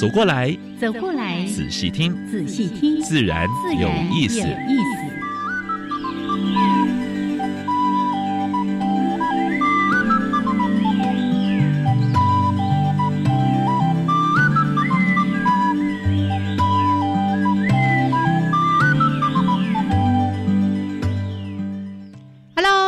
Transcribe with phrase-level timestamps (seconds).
[0.00, 3.46] 走过来，走过来，仔细听，仔细听，自然
[3.78, 4.40] 有意思。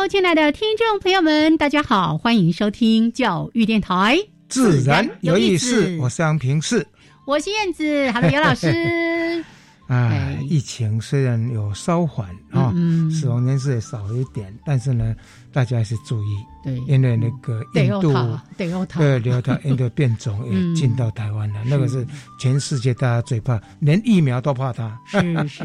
[0.09, 5.97] 亲爱的听众朋友们，大家好，欢迎收听教育电台，自然有意思。
[5.99, 6.85] 我是杨平世，
[7.25, 9.43] 我是燕子，好的，尤老师。
[9.87, 12.73] 啊，疫情虽然有稍缓啊，
[13.11, 15.15] 死亡人数也少一点，但是呢，
[15.51, 18.13] 大家还是注意，对，因为那个印度
[18.55, 18.67] 对
[19.19, 22.05] 流塔 印度变种也进到台湾了，那个是
[22.39, 24.97] 全世界大家最怕，连疫苗都怕它。
[25.05, 25.63] 是是。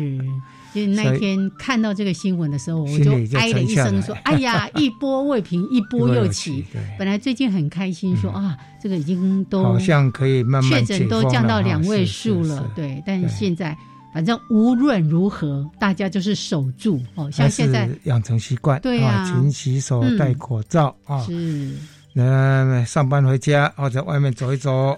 [0.87, 6.65] 就那天看到这个新闻的时候，我就哀了一声，说：“哎呀， 一波未平，一波又起。
[6.99, 13.03] 本来最近很开心，说啊，这个已经都好像可以慢慢确诊都降到两位数了，对。
[13.07, 13.77] 但是现在，
[14.13, 21.75] 反正无论如何，大家就是守住哦，像现在养成习惯，对啊，勤洗手，戴口罩啊，是。
[22.15, 24.97] 那上班回家或者外面走一走。”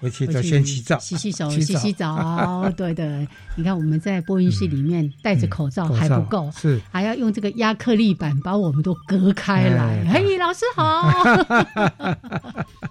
[0.00, 2.70] 回去就先洗澡，洗洗手， 洗洗澡。
[2.76, 10.04] 对的，你看我们在播音室里面戴着口罩还不够，是还要用这个亚克力板把我们都隔开来。
[10.12, 11.10] 嘿，老师好。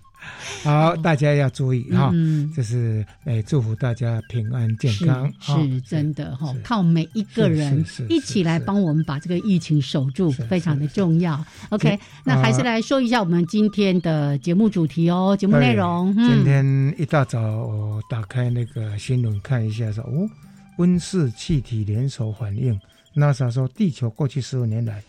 [0.63, 2.13] 好，大家要注意哈，
[2.55, 6.55] 就是诶，祝福大家平安健康，是真的哈。
[6.63, 11.43] 靠每一个人一起来帮我们把这个疫情守住，非常的重要。
[11.69, 16.13] OK，那还是来说一下我们今天的节目主题哦，节目内容。
[16.13, 20.29] 今天一大早我打开那个新闻看一下，说哦，
[20.77, 22.79] 温室气体连锁反应
[23.15, 25.01] ，NASA 说地球过去十五年来。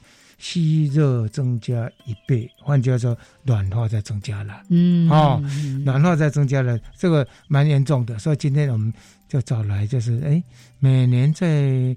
[0.43, 4.61] 吸热增加一倍，换句话说，暖化在增加了。
[4.71, 5.41] 嗯，哦，
[5.85, 8.19] 暖化在增加了，这个蛮严重的。
[8.19, 8.93] 所以今天我们
[9.29, 10.43] 就找来，就是哎，
[10.81, 11.97] 每年在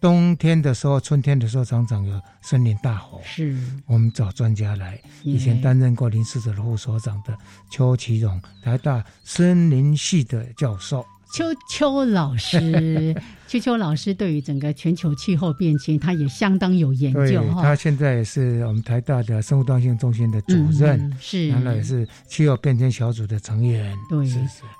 [0.00, 3.20] 冬天的时候、春天的时候，常常有森林大火。
[3.22, 3.54] 是，
[3.84, 7.36] 我们找专家来，以前担任过林氏者的副所长的
[7.70, 11.04] 邱其荣，台大森林系的教授。
[11.34, 13.14] 邱邱老师。
[13.52, 17.60] 秋秋老师对于整个全球气候变迁，他也相当有研究哈。
[17.60, 23.94] 他现在也是我们台大的生物多样性中心的主任，是，然后也是气候变迁小组的成员。
[24.08, 24.26] 对，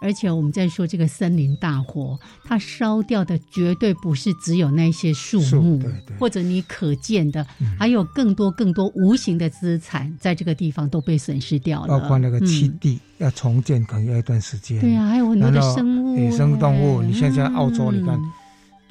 [0.00, 5.78] 而且我们在说这个森林大火，它烧掉的绝对不是只有那些树木，
[6.18, 7.46] 或者你可见的，
[7.78, 11.88] 还有更多更多无形的资产，在这个地方都被损失掉了。
[11.88, 14.80] 包括那个栖地要重建，可能要一段时间。
[14.80, 17.02] 对啊，还有很多的生物，野生动物。
[17.02, 18.18] 你像在澳洲，你看。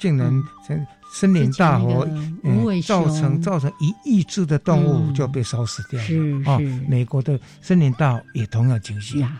[0.02, 2.04] 竟然森森林大火，
[2.42, 6.58] 嗯造成造成一亿只的动物就被烧死掉了啊！
[6.88, 9.38] 美国的森林大火也同样情形啊。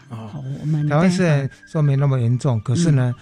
[0.88, 3.12] 台湾虽然说没那么严重，可是呢，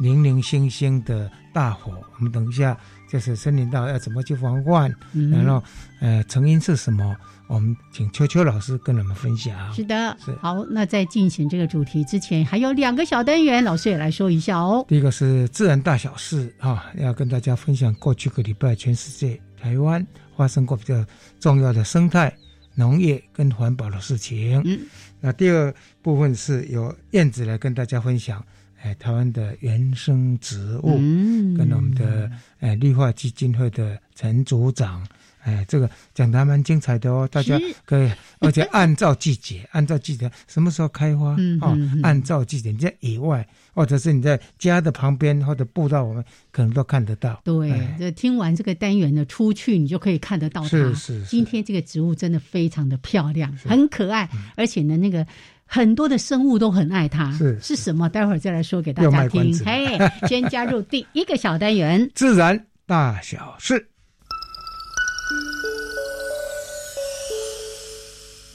[0.00, 2.76] 零零星星的大火，我们等一下
[3.08, 4.92] 就是森林大火要怎么去防范，
[5.30, 5.62] 然后
[6.00, 7.14] 呃，成因是什么？
[7.46, 9.74] 我们请秋秋老师跟我们分享。
[9.74, 10.64] 是的，是好。
[10.70, 14.84] 那在进行这个主题之前，还有两个小单元，老师也来说一下哦。
[14.88, 20.06] 第一个是自然大小事啊，要跟大家分享过去个礼拜全世界台湾
[20.36, 21.04] 发生过比较
[21.40, 22.32] 重要的生态、
[22.76, 24.62] 农业跟环保的事情。
[24.64, 24.78] 嗯，
[25.20, 28.40] 那第二部分是由燕子来跟大家分享，
[28.82, 32.30] 哎，台湾的原生植物，嗯，跟我们的
[32.60, 35.06] 哎绿化基金会的陈组长。
[35.42, 46.22] 哎，这个讲的还蛮精彩的哦，大家可以，而且按照季节，按照季节什么时候开花哦，按照季节，你在野外或者是你在家的旁边或者步道，我们
[46.52, 47.40] 可能都看得到。
[47.42, 50.68] 对，这听完这个单元呢出去，你就可以看得到它。
[50.68, 51.24] 是是。
[51.24, 55.26] 今天这个植物真的非常的漂亮，很可爱，而且呢，那个
[55.72, 57.30] 很多的生物都很爱它。
[57.38, 58.08] 是是什么？
[58.08, 59.56] 待会儿再来说给大家听。
[59.64, 59.96] 嘿，
[60.26, 63.86] 先加入第一个小单元， 自然大小事。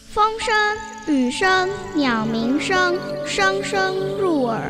[0.09, 4.61] 风声、雨声、鸟鸣声，声声入耳。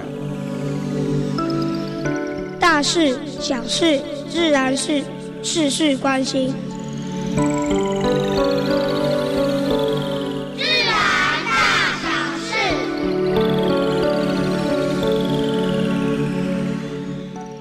[2.59, 4.00] 大事、小事、
[4.30, 5.03] 自然事，
[5.42, 6.53] 事事关心。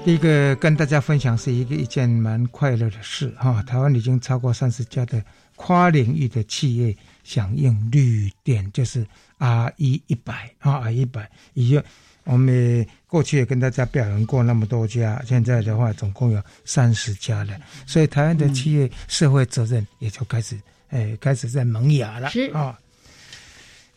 [0.05, 5.19] 第一个跟大家分享是一个一件蛮快乐的事哈，台湾已经超过三十家的
[5.55, 9.03] 跨领域的企业响应绿电，就是
[9.39, 11.83] R 一一百啊，R 一百已经
[12.23, 20.55] 我们过去也跟大家表扬过那么多家，现在的话总共有三十家了，所以台湾的企业社会责任也就开始
[20.89, 22.77] 哎开始在萌芽了啊。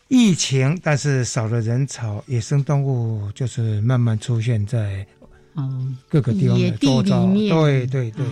[0.07, 5.05] 疫情，但是少了人潮，野生动物就是慢慢出现在。
[6.09, 8.25] 各个地方的多招，对对对。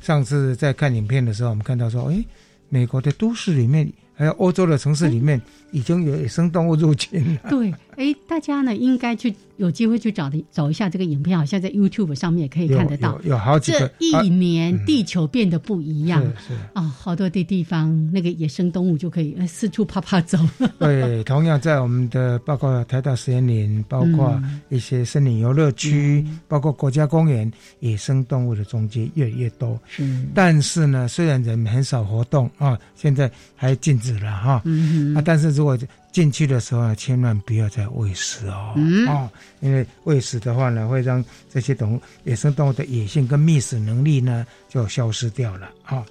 [0.00, 2.24] 上次在看影片的时候，我们看到说，哎，
[2.68, 5.40] 美国的都市里面，还有欧洲的城市里面，
[5.72, 7.50] 已经有野生动物入侵了。
[7.50, 9.34] 对，哎，大家呢应该去。
[9.60, 13.20] 有机会去找的找一下这个影片，好像在 YouTube 上面也可以看得到。
[13.24, 13.80] 有好几个。
[13.80, 20.38] 这一年地球变得不一样，是啊，好多的地方那个野生动物就可以四处啪啪走。
[20.80, 29.78] 对，同样在我们的包括台大实验林，包括一些森林游乐区，包括国家公园，野生动物的踪迹越来越多。
[29.86, 34.62] 是，但是呢，虽然人很少活动啊，现在还禁止了哈。
[34.64, 35.76] 嗯啊，但是如果
[36.12, 38.74] 进去的时候呢，千万不要再喂食哦，
[39.08, 39.30] 哦，
[39.60, 46.04] 因为喂食的话呢，会让这些动物、野生动物的野性跟觅食能力呢就消失掉了啊。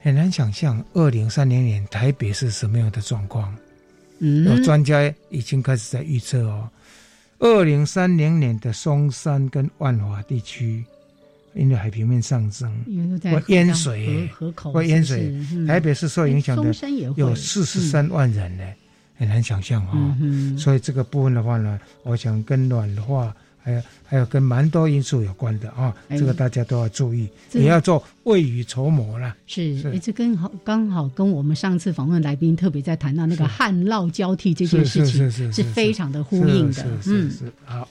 [0.00, 3.54] 很难想象二零三零年台北是什么样的状况。
[4.20, 6.68] 嗯，有专家已经开始在预测哦，
[7.40, 10.84] 二零三零年的松山跟万华地区，
[11.54, 12.72] 因为海平面上升，
[13.22, 14.30] 会淹水，
[14.72, 15.34] 会淹水。
[15.66, 16.72] 台北市受影响的
[17.16, 18.64] 有四十三万人呢。
[19.16, 20.18] 很难想象啊，
[20.58, 29.34] 所以这个部分的话呢，我想跟暖化还有还有跟蛮多因素有关的啊，这个大家都要注意，也要做未雨绸缪了。
[29.46, 36.84] 是，这跟好刚好跟我们上次访问来宾特别在谈到那个旱涝交替这件事情，是非常的呼应的。
[37.00, 37.88] 是是好，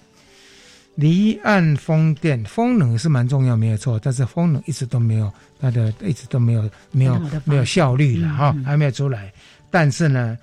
[0.96, 9.34] 离岸风电风能是蛮重要，没有错，但是风能一直都没有它的一直都没有没有没有效率了哈，还没有出来，
[9.72, 10.38] 但是呢。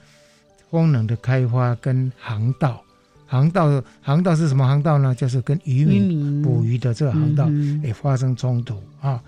[0.71, 2.81] 风能的开发跟航道，
[3.27, 5.13] 航道航道是什么航道呢？
[5.15, 7.51] 就是跟渔民捕鱼的这个航道
[7.83, 9.21] 也发生冲突啊。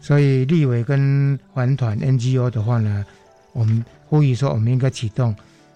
[0.00, 3.06] 所以立委跟环团 NGO 的话呢，
[3.52, 5.32] 我们呼吁说，我们应该启动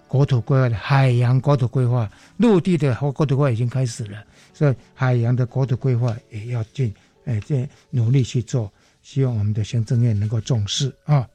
[0.09, 4.21] 国土规划的海洋国土规划，陆地的国土规划已经开始了，
[4.53, 6.93] 所以海洋的国土规划也要进
[7.23, 8.69] 哎这努力去做，
[9.01, 11.25] 希望我们的行政院能够重视啊。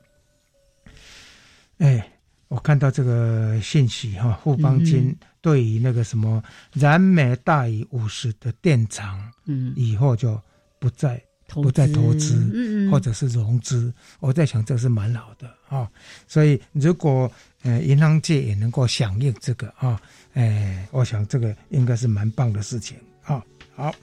[1.79, 2.07] 哎。
[2.53, 6.45] 我看到这个信息哈，富邦金对于那个什么
[6.75, 10.39] 燃煤大于五十的电厂，嗯，以后就
[10.79, 11.19] 不再
[11.49, 13.91] 不再投资，嗯嗯，或者是融资。
[14.21, 15.89] 我在想，这是蛮好的啊。
[16.29, 17.31] 所以，如果
[17.63, 19.99] 呃银行界也能够响应这个啊，
[20.35, 23.43] 哎，我想这个应该是蛮棒的事情啊。
[23.75, 23.95] 好，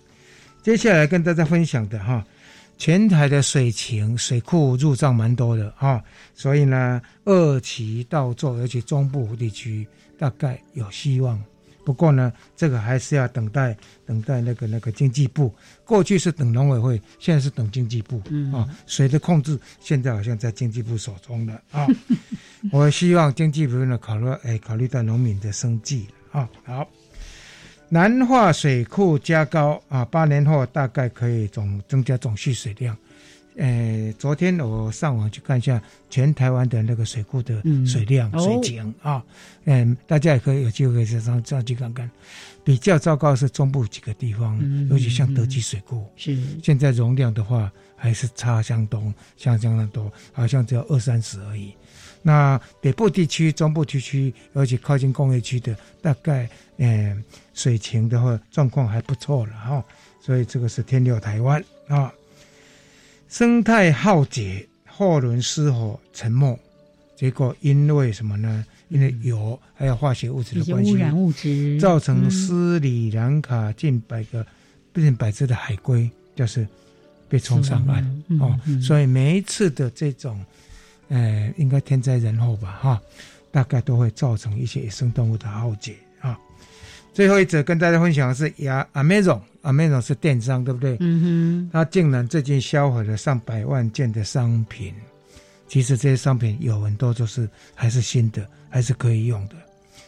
[0.64, 2.26] 接下来跟大家分享的哈。
[2.80, 6.02] 全台的水情水库入账蛮多的啊，
[6.34, 9.86] 所以呢，二期到做，而且中部地区
[10.18, 11.40] 大概有希望。
[11.84, 15.54] 不过呢，这个还是要等待，等待那个那个经济部。
[15.84, 18.22] 过去是等农委会，现在是等经济部
[18.56, 18.66] 啊。
[18.88, 21.86] 水的控制现在好像在经济部手中了啊。
[22.72, 26.50] 我希望经济部呢考虑，哎，考虑到农民的生计啊。
[26.64, 26.88] 好。
[27.92, 32.96] 南化水库加高啊，八年后大概可以总增加总蓄水量。
[33.58, 39.22] 呃，昨天我上网去看一下全台湾的那个水库的水量水井啊，
[39.66, 42.10] 嗯，大家也可以有机会上上去看看。
[42.64, 51.74] 比较糟糕是中部几个地方，尤其像德基水库，是现在容量的话还是差相当相相当多，好像只有二三十而已。
[52.22, 57.24] 那北部地区、中部地区，尤其靠近工业区的，大概嗯
[57.54, 59.84] 水情的话状况还不错了哈。
[60.22, 62.12] 所以这个是天佑台湾啊。
[63.30, 66.60] 生态浩劫，货轮失火沉没，
[67.16, 68.66] 结果因为什么呢？
[68.90, 74.46] 因为油还有化学物质的关系，污染物质造成斯里兰卡近百个
[74.94, 76.68] 近百只的海龟就是
[77.30, 78.60] 被冲上岸哦。
[78.82, 80.44] 所以每一次的这种。
[81.10, 83.02] 呃，应该天灾人祸吧，哈，
[83.52, 86.40] 大概都会造成一些野生动物的浩劫啊。
[87.14, 90.96] 最后一则跟大家分享的是亚 Amazon，Amazon 是电商，对不对？
[91.00, 91.70] 嗯哼。
[91.74, 94.94] 它竟然最近销毁了上百万件的商品，
[95.68, 99.56] 其实这些商品有很多就是还是新的，还是可以用的，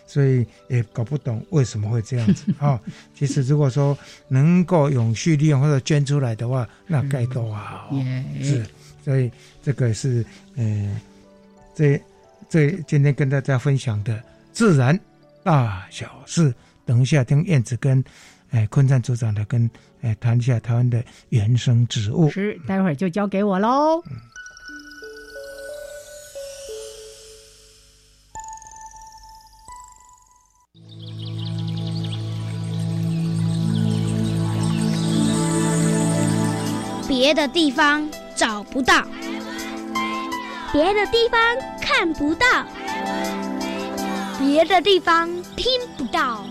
[0.05, 2.79] 所以也搞不懂为什么会这样子 啊。
[3.15, 7.91] 其实如果说能够永续利用或者捐出来的话，那该多好，
[8.43, 8.63] 是。
[9.03, 9.31] 所以
[9.63, 10.99] 这个是，嗯，
[11.75, 12.01] 这
[12.49, 14.99] 这今天跟大家分享的自然
[15.43, 16.53] 大小事。
[16.85, 18.03] 等一下听燕子跟，
[18.49, 19.69] 哎，昆山组长来跟
[20.01, 22.29] 哎谈一下台湾的原生植物。
[22.29, 24.03] 是，待会儿就交给我喽。
[37.07, 38.20] 别的地方找
[38.71, 39.03] 不到，
[40.71, 41.39] 别的地方
[41.81, 42.45] 看不到，
[44.39, 46.45] 别的地方听不到。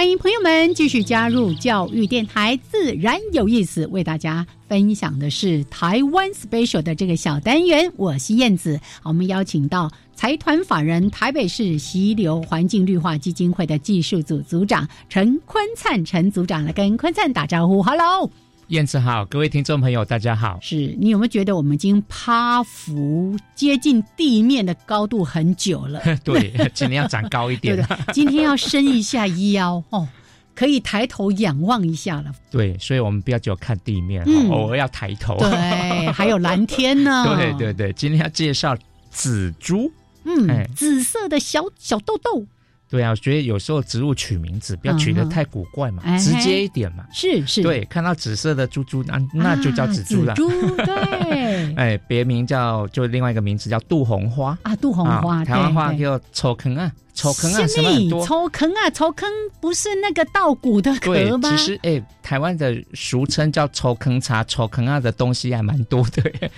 [0.00, 7.92] 欢迎朋友们继续加入教育电台，自然有意思，为大家分享的是台湾 special 的这个小单元。
[7.96, 18.30] 我是燕子，我们邀请到财团法人台北市溪流环境绿化基金会的技术组组长陈坤灿陈组长来跟坤灿打招呼，Hello。
[18.70, 20.56] 燕子好，各位听众朋友，大家好。
[20.62, 26.00] 是你有没有觉得我们已经趴伏接近地面的高度很久了？
[26.22, 27.74] 对，今天要长高一点。
[27.74, 30.06] 对 对，今天要伸一下腰哦，
[30.54, 32.32] 可以抬头仰望一下了。
[32.48, 35.36] 对，所以我们不要只有看地面，偶尔要抬头。
[35.38, 37.24] 对，还有蓝天呢。
[37.36, 38.76] 对对对，今天要介绍
[39.10, 39.90] 紫珠。
[40.22, 42.46] 嗯，紫色的小小豆豆。
[42.90, 47.04] 对啊，我觉得有时候植物取名字不要取得太古怪嘛，直接一点嘛。
[47.12, 50.34] 是是，对，看到紫色的珠珠，那那就叫紫珠了。
[50.34, 50.50] 珠
[50.84, 58.26] 对，哎，别名叫就另外一个名字叫杜红花啊，杜红花，台湾话叫抽坑啊，抽坑啊，什么很多？
[58.26, 59.30] 抽坑啊，抽坑
[59.60, 61.48] 不是那个稻谷的壳吗？
[61.48, 66.50] 其实哎，台湾的俗称叫抽坑茶，抽坑啊的东西还蛮多的。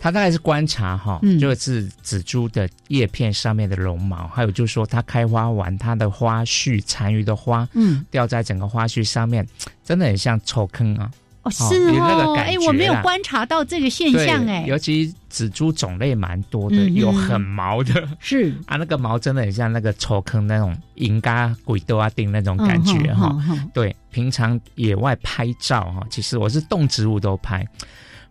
[0.00, 9.46] 他大概是观察哈，就是紫珠的叶片上面的绒毛，还有就是说它开花完它的花序残余的花，嗯，掉在整个花序上面，
[9.82, 11.10] 真的很像臭坑啊。
[11.42, 14.64] 哦，是哦，哎，我没有观察到这个现象哎。
[14.66, 23.36] 尤其紫珠种类蛮多的，有很毛的，是 啊，那个毛真的很像那个臭坑那种银嘎鬼豆啊丁那种感觉哈。
[23.74, 27.66] 对，平常野外拍照哈，其实我是动植物都拍。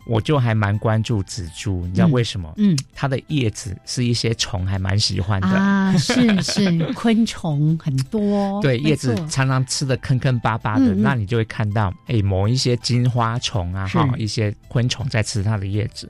[0.05, 2.53] 我就还蛮关注紫珠，你知道为什么？
[2.57, 5.47] 嗯，它的叶子是一些虫还蛮喜欢的。
[5.47, 16.09] 啊，是是， 昆虫很多，对，叶子常常吃的坑坑巴巴的，那你就会看到，哎，某一些金花虫啊，哈，一些昆虫在吃它的叶子，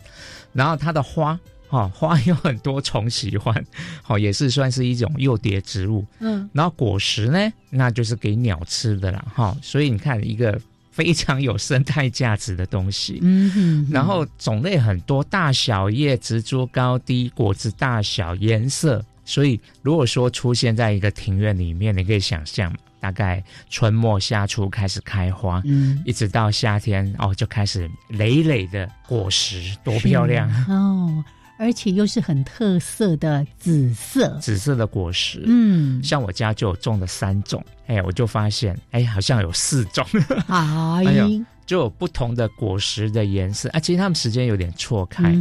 [0.53, 3.63] 然后它的花，哈， 花有很多虫喜欢，
[4.01, 10.59] 好，也是算是一种诱蝶植物，嗯，然后果实呢，那就是给鸟吃的了，哈，所以你看一个。
[10.93, 30.47] 非常有生态价值的东西，嗯哼，然后种类很多，大小叶、植株高低、果子大小、颜色，所以如果说出现在一个庭院里面，你可以想象，大概春末夏初开始开花，嗯，一直到夏天哦，就开始累累的果实，多漂亮。
[30.69, 31.25] 哦。
[31.57, 40.05] 而且又是很特色的紫色，紫色的果实，嗯，像我家就有种了三种，哎，我就发现，哎，好像有四种，
[40.47, 45.31] 哎呦， 就有不同的果实的颜色，啊，其实它们时间有点错开，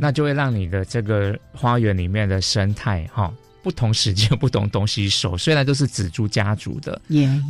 [0.00, 7.00] 那就会让你的这个花园里面的生态，哈，不同时间不同东西熟，虽然都是紫珠家族的，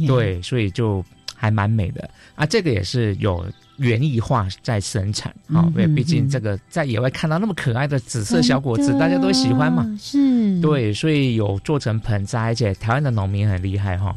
[0.06, 1.02] 对，所以就
[1.34, 3.46] 还蛮美的，啊，这个也是有。
[3.80, 14.14] 园艺化在生产，哈，因为毕竟这个在野外看到那么可爱的紫色小果子，大家都喜欢嘛，是，对，所以有做成盆栽，而且台湾的农民很厉害哈，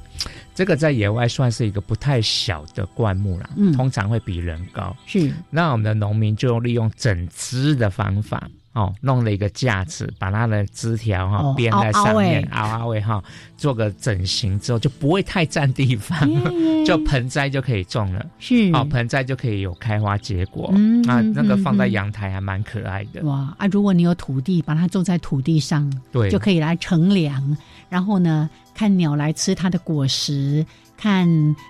[0.53, 8.49] 这个在野外算是一个不太小的灌木啦，通常会比人高，是，那我们的农民就利用整枝的方法。
[8.73, 13.23] 哦，弄了一个架子，把它的枝条哈编在上面，凹凹位哈，
[13.55, 16.17] 做个整形之后就不会太占地方，
[16.83, 18.25] 就盆栽就可以种了。
[18.39, 20.71] 是，哦，盆栽就可以有开花结果。
[20.75, 23.23] 嗯，啊，那个放在阳台还蛮可爱的。
[23.23, 27.55] 哇啊，如果你有土地，把它种在土地上，对，就可以来乘凉，
[27.89, 30.65] 然后呢，看鸟来吃它的果实。
[30.97, 31.27] 看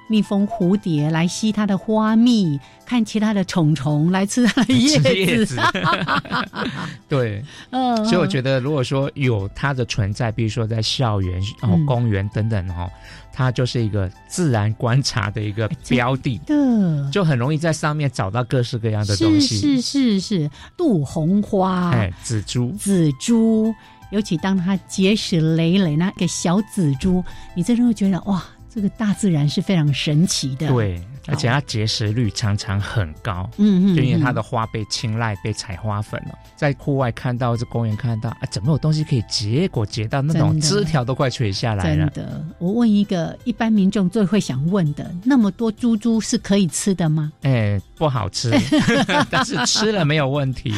[0.07, 5.57] 蜜蜂、蝴蝶来吸它的花蜜，看其他的虫虫来吃它的叶子。
[7.09, 12.87] 对，嗯，所以我觉得，如果说有它的存在，比如说在校园、哦公园等等，哈，
[13.31, 19.57] 它就是一个自然观察的一个标的，的就很容易在上面找到各式各样的东西。
[19.57, 23.73] 是是是是，杜红花，哎，紫珠，紫珠，
[24.11, 27.23] 尤其当它结实累累那个小紫珠，
[27.55, 28.43] 你真的会觉得哇。
[28.73, 30.67] 这个大自然是非常神奇的。
[30.67, 33.49] 对，而且它结实率常常很高。
[33.57, 36.37] 嗯嗯，就因为它的花被青睐，被采花粉了。
[36.55, 42.09] 在户外看到，这公园看到，啊，怎么有东西可以结果结到那种枝条都快垂下来了？
[42.09, 47.31] 真的，我问一个一般民众最会想问的：那么多猪猪是可以吃的吗？
[47.41, 48.51] 哎，不好吃，
[49.29, 50.73] 但是吃了没有问题，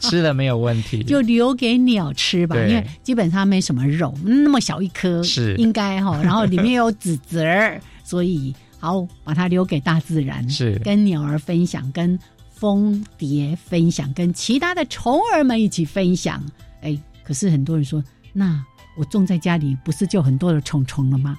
[0.00, 12.18] 吃了没有问题， 就留给鸟吃吧，因为基本上没什么肉，那么小一颗是应该哈，然后里面有籽籽儿，所以好把它留给大自然，是跟鸟儿分享，跟
[12.52, 16.42] 蜂蝶分享，跟其他的虫儿们一起分享。
[16.80, 18.60] 哎，可是很多人说，那
[18.96, 21.38] 我种在家里不是就很多的虫虫了吗？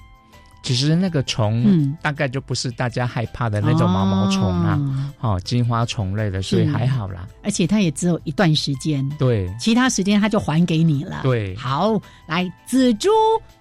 [0.62, 7.28] 其实那个虫大概就不是大家害怕的那种毛毛虫啊，哦，金花虫类的，所以还好啦。
[7.42, 11.20] 而且它也只有一段时间，对，其他时间它就还给你了。
[11.22, 13.10] 对，好，来紫珠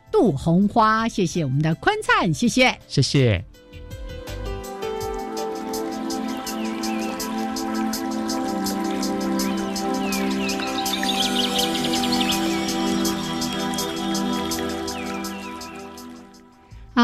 [0.10, 3.44] 杜红花，谢谢我们的坤灿，谢谢，谢谢。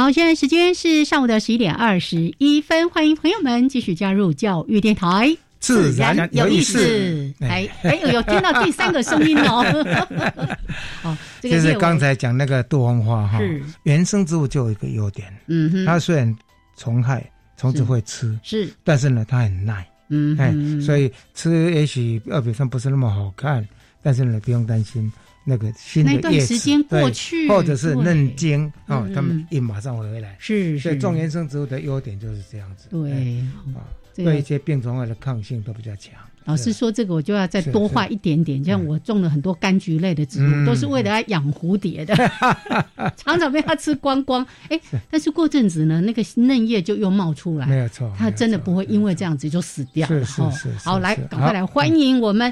[0.10, 7.32] 好，现在时间是上午的十一点二十一分，欢迎朋友们继续加入教育电台，自然有意思。
[7.42, 9.64] 哎哎，有听到第三个声音哦。
[11.04, 11.16] 好，
[11.48, 13.40] 就是刚才讲那个杜红花哈，
[13.84, 16.36] 原生植物就有一个优点，嗯哼，它虽然
[16.76, 17.24] 虫害
[17.56, 20.52] 虫子会吃，是，但是呢，它很耐，嗯，哎，
[20.84, 23.64] 所以吃也许二比上不是那么好看，
[24.02, 25.12] 但是呢，不用担心。
[25.44, 26.54] 那个新的叶子，
[27.48, 30.36] 或者是嫩茎哦，它们一马上会回来。
[30.40, 32.88] 是是，所以种原生植物的优点就是这样子。
[32.90, 33.40] 对
[33.74, 33.82] 啊，
[34.16, 36.14] 对一些病虫害的抗性都比较强。
[36.46, 38.64] 老师说这个，我就要再多画一点点。
[38.64, 42.16] 像我种了很多柑橘类的植物，都是为了养蝴蝶的，
[43.16, 44.44] 常常被它吃光光。
[44.70, 44.80] 哎，
[45.12, 47.68] 但是过阵子呢，那个嫩叶就又冒出来。
[47.68, 50.08] 没有错，它真的不会因为这样子就死掉。
[50.08, 50.70] 是是是。
[50.84, 52.52] 好，来，赶快来欢迎我们。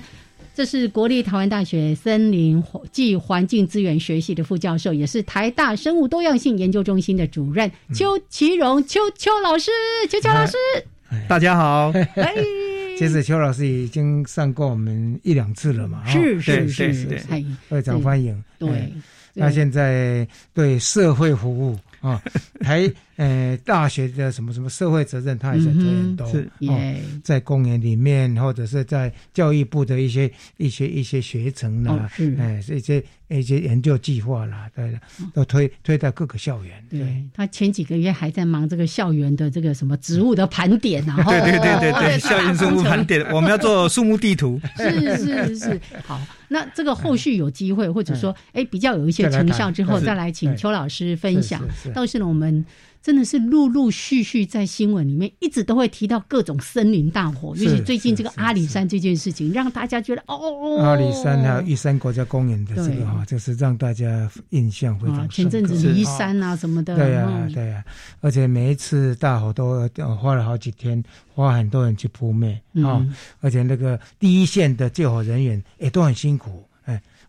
[0.57, 9.69] 这是国立台湾大学森林暨环境资源学系的副教授，也是台大生物多样性研究中心的主任邱其荣邱邱老师，
[10.09, 10.57] 邱邱老师，
[11.29, 11.91] 大家好。
[12.15, 12.33] 哎，
[12.97, 17.19] 其实邱老师已经上过我们一两次了嘛，是是是是，
[17.69, 18.43] 非常欢迎。
[18.57, 18.91] 对，
[19.35, 22.19] 那现在对社会服务啊，
[22.61, 22.91] 台。
[23.17, 34.99] 呃，大学的什么什么社会责任，他也在推很多哦，在公园里面，或者是在教育部的一些一些一些学程啦，哎，一些一些研究计划啦，对，
[35.33, 36.83] 都推推到各个校园。
[36.91, 44.61] 对他前几个月还在忙这个校园的这个什么植物的盘点啊，对对对 对对，校园植物盘点，我们要做树木地图。
[44.77, 51.67] 是是是，好，那这个后续有机会，或者说哎比较有一些成效之后，再来请邱老师分享。
[51.95, 52.63] 倒是呢，我们。
[53.01, 65.29] 真的是陆陆续续在新闻里面一直都会提到各种森林大火，尤其最近这个阿里山这件事情，让大家觉得哦，阿里山还有玉山国家公园的这个哈，就是让大家印象非常深。
[65.29, 67.83] 前阵子离山啊什么的，对呀对呀，
[68.21, 69.87] 而且每一次大火都
[70.19, 73.05] 花了好几天，花很多人去扑灭啊，
[73.41, 76.63] 而且那个第一线的救火人员也都很辛苦。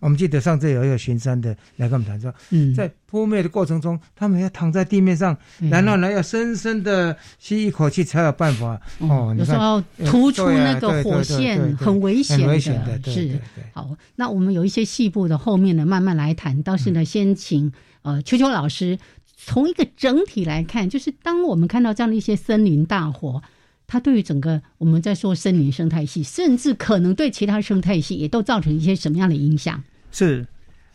[0.01, 2.33] 我们记得上次有一个巡山的来跟我们谈说，
[2.77, 5.37] 在扑灭的过程中，他们要躺在地面上，
[5.71, 8.81] 然后呢要深深的吸一口气才有办法。
[8.99, 12.39] 哦，有时候突出那个火线很危险
[12.85, 13.41] 的，是。
[13.73, 16.63] 好，那我们有一些细部的后面呢，慢慢来谈。
[16.63, 18.99] 倒是呢，先请呃秋秋老师
[19.37, 23.43] 从一个整体来看，就是当我们看到这样的一些森林大火。
[23.89, 29.83] 它对于整个我们在说森林生态系，甚至可能对其他生态系也都造成一些什么样的影响？
[30.13, 30.47] 是，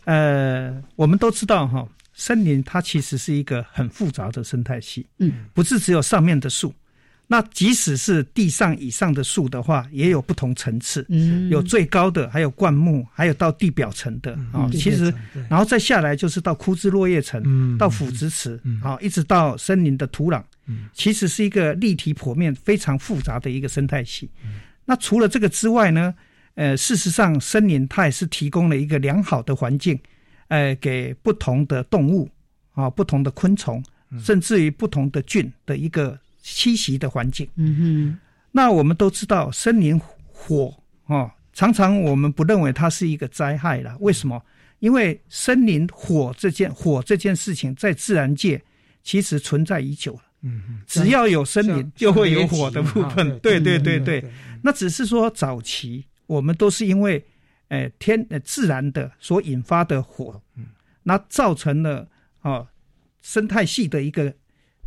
[0.06, 6.72] 呃，我们都知道哈，森林它其实是一个很复杂的生态系，嗯，不是只有上面的树，
[7.28, 15.14] 那即使是地上以上的树的话，也有不同层次，嗯，有最高的，还有灌木，还有到地表层的啊，其实，
[15.50, 20.44] 然后再下来就是到枯枝落叶层，到腐殖池，啊，一直到森林的土壤。
[20.94, 24.30] 其实是一个立体剖面非常复杂的一个生态系。
[24.86, 26.14] 那除了这个之外呢？
[26.56, 30.00] 呃，事实上，森林它也是提供了一个良好的环境，
[30.50, 32.30] 呃，给不同的动物
[32.74, 33.84] 啊、不同的昆虫，
[34.20, 37.48] 甚至于不同的菌的一个栖息的环境。
[37.56, 38.20] 嗯哼。
[38.52, 40.00] 那我们都知道，森林
[40.32, 40.72] 火
[41.06, 43.98] 哦，常常我们不认为它是一个灾害了。
[44.00, 44.44] 为什么？
[44.80, 48.62] 因为森林火这件火这件事情，在自然界
[49.02, 50.22] 其实存在已久了。
[50.42, 53.40] 嗯，只要有森林，就会有火的部分。
[53.40, 54.24] 对对对对，
[54.62, 57.26] 那只是说早期我们都是因为，
[57.70, 60.66] 呃天呃自然的所引发的火，嗯，
[61.04, 62.08] 那造成了
[62.42, 62.68] 啊
[63.22, 64.34] 生态系的一个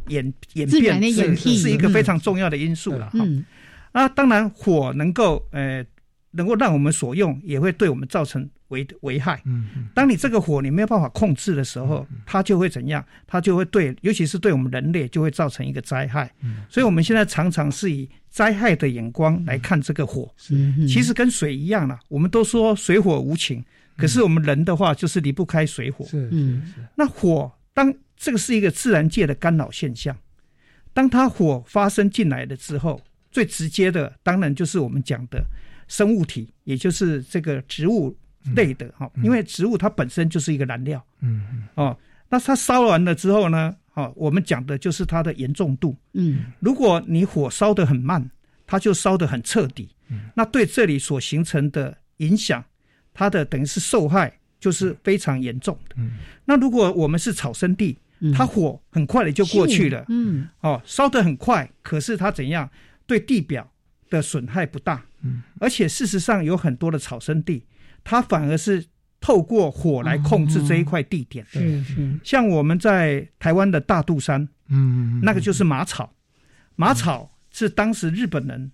[0.08, 3.10] 演演变是是一个非常重要的因素了。
[3.14, 3.44] 嗯，
[3.92, 5.84] 啊，当然火能够呃
[6.32, 9.40] 能够让我们所用，也会对我们造成危危害。
[9.44, 13.04] 嗯嗯，当你这个火你没有办法控制的时候，它就会怎样？
[13.26, 16.30] 它就会对，尤其是对我们人类就会造成一个灾害。
[16.42, 20.30] 嗯，所以我们现在常常是以灾害的眼光来看这个火。
[20.36, 20.54] 是，
[20.86, 21.98] 其实跟水一样了。
[22.08, 23.64] 我们都说水火无情，
[23.96, 26.04] 可是我们人的话就是离不开水火。
[26.04, 26.72] 是是是。
[26.96, 30.16] 那火当这个是一个自然界的干扰现象，
[30.92, 33.00] 当它火发生进来了之后，
[33.30, 35.44] 最直接的当然就是我们讲的
[35.86, 38.16] 生物体，也就是这个植物
[38.54, 41.98] 类的哈，因为植物它本身就是一个燃料，嗯嗯，哦，
[42.30, 48.30] 那它烧完了之后呢，哦，我们讲的就是它的严重度，嗯，如果你火烧得很慢，
[48.66, 52.64] 它就烧得很彻底，嗯，那对这里所形成的影响，
[53.12, 56.12] 它的等于是受害就是非常严重的，嗯，
[56.46, 57.98] 那如果我们是草生地。
[58.34, 62.68] 它火很快的就过去了，嗯，哦，烧得很快，可是它怎样
[63.06, 63.70] 对地表
[64.08, 67.62] 的损害不大，嗯，而且事实上有很多的草生地，
[68.02, 68.82] 它反而是
[69.20, 76.14] 透过火来控制这一块地点，是是，像我们在台湾的大肚山，嗯，那个就是马草，
[76.74, 78.70] 马草是当时日本人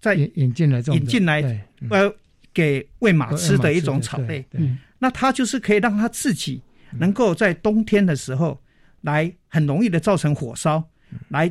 [0.00, 2.14] 在引进来引进来，呃，
[2.54, 4.18] 给喂马吃的一种草。
[4.18, 6.62] 类，嗯，那它就是可以让它自己
[6.98, 8.62] 能够在冬天的时候。
[9.06, 10.82] 来很容易的造成火烧，
[11.28, 11.50] 来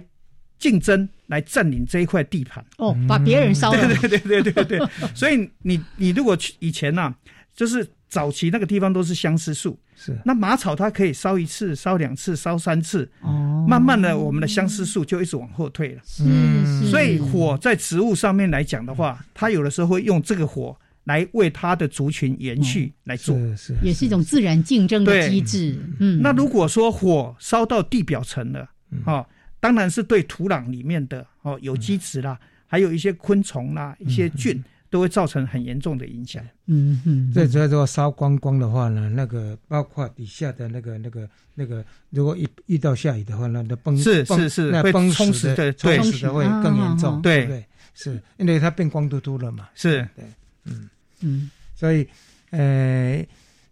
[0.60, 3.88] 竞争来占领这一块地盘哦，把别人烧了。
[3.88, 4.88] 对对对对对对。
[5.16, 7.16] 所以你你如果去以前呐，
[7.56, 16.02] 就是早期那个地方都是相思树，是那马草它可以烧一次、烧两次、烧三次，哦，慢慢的我们的相思树就一直往后退了。
[16.20, 20.78] 嗯，所以火在植物上面来讲的话，它有的时候会用这个火。
[21.06, 25.78] 来为它的族群延续来做，是也是一种自然竞争的机制。
[26.00, 28.70] 嗯，那如果说火烧到地表层了，
[29.06, 29.26] 哦，
[29.60, 36.44] 当然是对土壤里面的哦有机质啦，还有一些昆虫啦、一些菌，都会造成很严重的影响。
[36.66, 47.22] 嗯嗯，这主要说烧光光的话呢，那个包括底下的那个那个那个，如果一遇到下雨的话，那那崩是是是那崩冲蚀的冲蚀的会更严重。
[47.22, 49.70] 对对，是因为它变光秃秃了嘛。
[49.76, 50.26] 是对，
[50.66, 50.90] 嗯。
[51.26, 52.08] 嗯，所以，
[52.52, 53.26] 呃，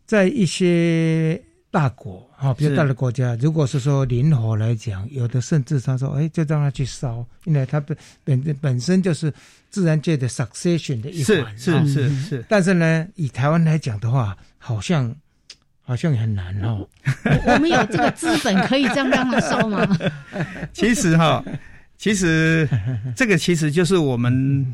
[0.06, 1.40] 在一些
[1.70, 9.32] 大国啊，比较大的国家，如果是说灵火来讲，有的甚至他说，哎，就让他去烧，因为他本本本身就是
[9.70, 12.46] 自然界的 succession 的一环，是是是是。
[12.50, 15.16] 但是呢，以台湾来讲的话，好像
[15.84, 16.88] 好像很难哦。
[17.46, 19.88] 我们有这个资本可以这样让他烧吗？
[20.74, 21.44] 其实哈，
[21.98, 22.68] 其实
[23.16, 24.74] 这个其实就是我们。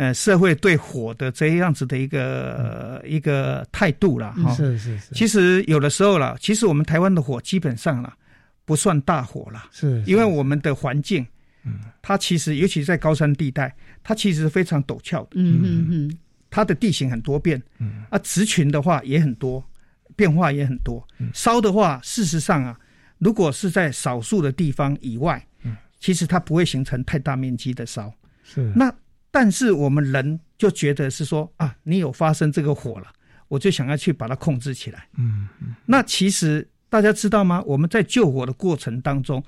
[0.00, 5.14] 呃，社会对火的这样子的一个一个态度了哈，是是是。
[5.14, 8.10] 其实有的时候了，其实我们台湾的火基本上了
[8.64, 11.26] 不算大火了，是因为我们的环境，
[11.66, 18.02] 嗯，它其实尤其在高山地带，它其实非常陡峭的，嗯嗯嗯，它的地形很多变，嗯。
[18.08, 19.62] 啊，植群的话也很多，
[20.16, 21.06] 变化也很多。
[21.34, 22.74] 烧的话，事实上啊，
[23.18, 28.10] 如果是在少数的地方以外，嗯，其实它不会形成太大面积的烧，
[28.42, 28.72] 是。
[28.74, 28.90] 那。
[29.30, 33.06] 但是我们人就觉得是说啊，你有发生这个火了，
[33.48, 35.06] 我就想要去把它控制起来。
[35.16, 35.74] 嗯嗯。
[35.86, 37.62] 那其实大家知道吗？
[37.66, 39.42] 我们在救火的过程当中，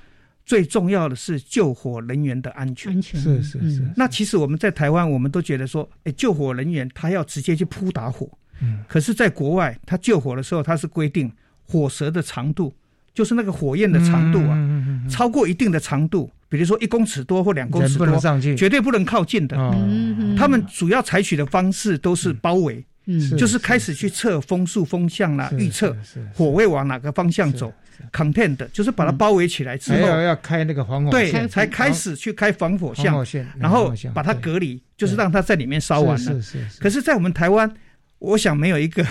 [0.46, 2.92] 最重要的是救火人员的安全。
[2.92, 3.92] 安全是是是。
[3.96, 8.30] 那其实我们在台湾，我们都觉得说，哎，救火人员他要直接去扑打火。
[8.60, 8.84] 嗯。
[8.88, 11.32] 可是，在国外，他救火的时候，他是规定
[11.64, 12.72] 火舌的长度，
[13.12, 16.30] 就是那个火焰的长度啊，嗯超过一定的长度。
[16.52, 18.06] 比如说一公尺多或两公尺多，
[18.54, 19.56] 绝对不能靠近的。
[20.36, 22.84] 他们主要采取的方式都是包围，
[23.38, 25.96] 就是开始去测风速、风向啦，预测
[26.34, 27.72] 火会往哪个方向走。
[28.12, 33.24] content 就是把它包围起来之后，要开那个防火，对，才开始去开防火巷，
[33.58, 36.42] 然后把它隔离，就是让它在里面烧完了。
[36.42, 36.80] 是是。
[36.80, 37.72] 可是，在我们台湾，
[38.18, 39.06] 我想没有一个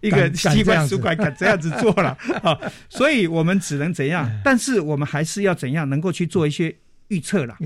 [0.00, 2.58] 一个 机关主管敢这样子做了啊，
[2.88, 4.30] 所以我们只能怎样？
[4.44, 6.74] 但是我们还是要怎样能够去做一些。
[7.10, 7.56] 预测了，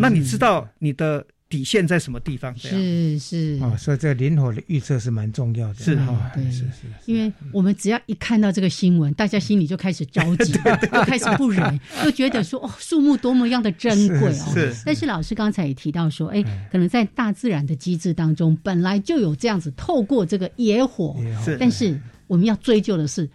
[0.00, 2.54] 那你知道你的底线在什么地方？
[2.56, 5.74] 是是啊，所以这个灵活的预测是蛮重要的。
[5.76, 6.86] 是哈，对，是是。
[7.06, 10.52] 因为我们只要一看到这个新闻，大家心里就开始着急，
[10.92, 14.52] 就开始不忍，就觉得说哦，树木多么样的珍贵哦。
[14.52, 14.74] 是。
[14.84, 21.16] 但是老师刚才也提到说，哎，可能在大自然的机制当中，本来就有这样子透过这个野火，
[21.58, 23.28] 但是我们要追究的是。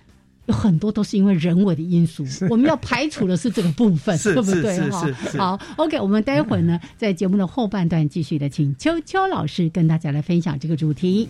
[0.45, 4.77] 有很多都是因为人为的因素，我们要排除的是这个部分，对不对？
[4.89, 11.29] 哈，好，OK，我们待会儿呢，在节目的后半段继续的，请秋秋老师跟大家来分享这个主题。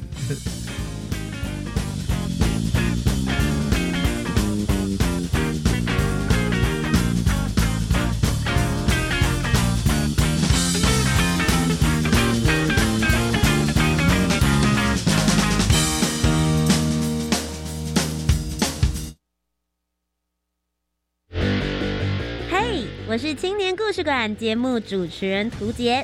[23.14, 26.04] 我是青年故事馆节目主持人涂杰。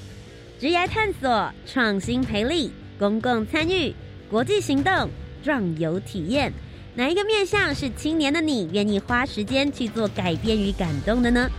[0.60, 3.92] 职业探索、创新培力、公共参与、
[4.30, 5.10] 国际行动、
[5.44, 6.54] 壮游体验，
[6.94, 11.50] 哪一个面向是青年的你愿意花时间去做改变与感动的呢？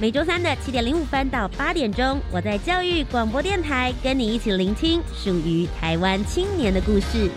[0.00, 7.28] 每周三的七点零五分到八点钟，我在教育广播电台跟你一起聆听属于台湾青年的故事。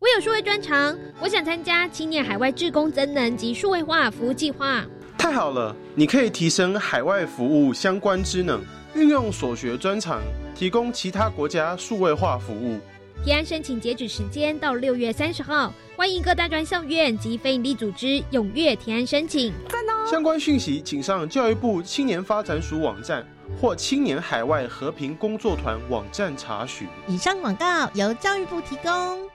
[0.00, 4.84] 我有数位专长，我想参加青年海外志工增能及数位化服务计划。
[5.18, 8.62] 太好了，你可以提升海外服务相关知能，
[8.94, 10.22] 运用所学专长，
[10.54, 12.78] 提供其他国家数位化服务。
[13.24, 19.52] 提案申请截止时间到六月三十号，欢迎各大专校院及非营利组织踊跃提案申请。
[19.68, 20.06] 赞哦！
[20.08, 23.26] 相关讯息请上教育部青年发展署网站
[23.60, 26.86] 或青年海外和平工作团网站查询。
[27.08, 29.28] 以上广告由教育部提供。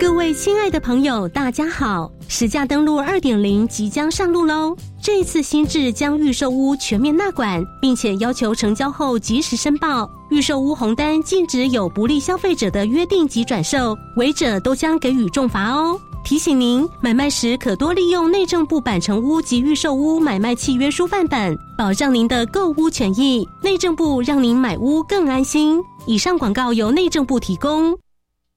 [0.00, 2.10] 各位亲爱的朋友，大家好！
[2.26, 4.74] 实价登录二点零即将上路喽。
[4.98, 10.10] 这次新制将预售屋全面纳管，并且要求成交后及时申报。
[10.30, 16.00] 预售屋红单禁止有不利消费者的约定及转售，违者都将给予重罚哦。
[16.24, 23.46] 提醒您，买卖时可多利用内政部版成屋及预售屋买卖契约书范本，保障您的购屋权益。
[23.62, 25.78] 内政部让您买屋更安心。
[26.06, 27.94] 以上广告由内政部提供。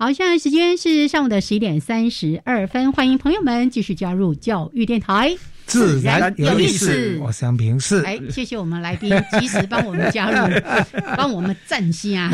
[0.00, 5.36] 好，现在时间是上午的十一点三十二分，欢迎朋友们继续加入教育电台，
[5.66, 7.18] 自然有意思。
[7.20, 10.60] 我想平是，哎，谢谢我们来宾及时帮我们加入，
[11.18, 12.30] 帮我们站下。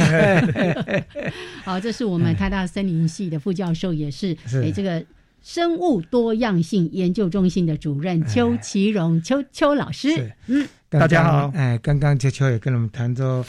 [1.64, 5.05] 好，这是我们台大森林系的副教授，也是哎这个
[5.42, 10.33] 生物多样性研究中心的主任邱其荣邱邱老师。
[10.46, 11.50] 嗯，大家好。
[11.52, 13.44] 哎，刚刚邱邱也跟我们谈着。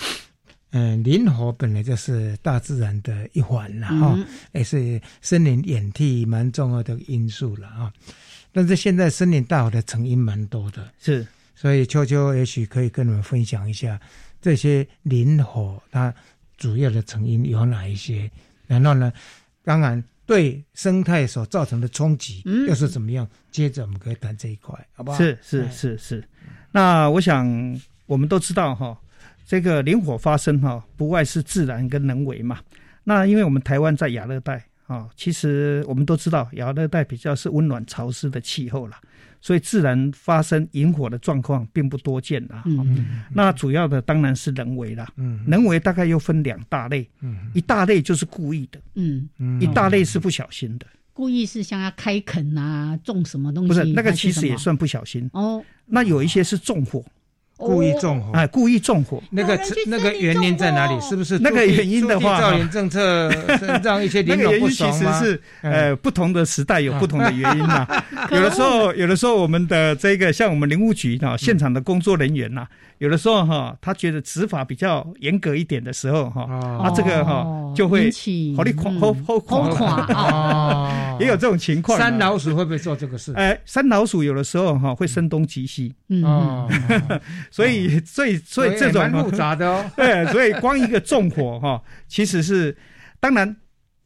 [0.72, 4.20] 嗯，林火本来就是大自然的一环了哈，
[4.52, 7.92] 也是森林演替蛮重要的因素了啊。
[8.52, 11.26] 但是现在森林大火的成因蛮多的，是，
[11.56, 14.00] 所以秋秋也许可以跟你们分享一下
[14.42, 16.14] 这些林火它
[16.58, 18.30] 主要的成因有哪一些，
[18.68, 19.14] 然后呢，
[19.64, 23.26] 当然对生态所造成的冲击又是怎么样？
[23.52, 25.18] 接着我们可以谈这一块，好不好？
[25.18, 26.24] 是是是是。
[26.72, 29.00] 那我想我们都知道哈。
[29.48, 32.60] 这个林火发生哈，不外是自然跟人为嘛。
[33.06, 38.98] 那因为我们台湾在亚热带啊，其实我们都知道亚热带比较是温暖潮湿的气候了，
[39.40, 42.62] 所以自然发生引火的状况并不多见啊。
[42.66, 45.08] 嗯，那主要的当然是人为啦。
[45.16, 47.10] 嗯，人为大概又分两大类。
[47.22, 48.78] 嗯，一大类就是故意的。
[48.96, 50.86] 嗯嗯，一大类是不小心的。
[51.14, 53.68] 故意是像要开垦啊，种什么东西？
[53.70, 55.30] 不是，那个其实也算不小心。
[55.32, 57.02] 哦，那有一些是纵火。
[57.58, 61.00] 故意纵火，哎，故意纵火，那个那个原因在哪里？
[61.02, 63.30] 是不是那个原因的话，造林政策
[63.84, 65.20] 让一些林火不爽吗？
[65.20, 67.88] 其实是呃，不同的时代有不同的原因嘛。
[68.32, 72.68] 有的时候，有的时候我们的这个像我们林务局啊，现场的工作人员呐。
[73.00, 76.42] 有的时候哈，他觉得执法比较严格一点的时候哈，
[76.82, 78.10] 啊这个哈就会
[78.56, 79.40] 好力垮，好好
[79.70, 81.96] 垮啊， 也有这种情况。
[81.96, 83.32] 山老鼠会不会做这个事？
[83.36, 85.94] 哎，山老鼠有的时候哈会声东击西，
[86.24, 86.68] 哦，
[87.50, 92.76] 所以所以所以这种复杂的哦， 对，所以光一个纵火哈，其实是
[93.20, 93.56] 当然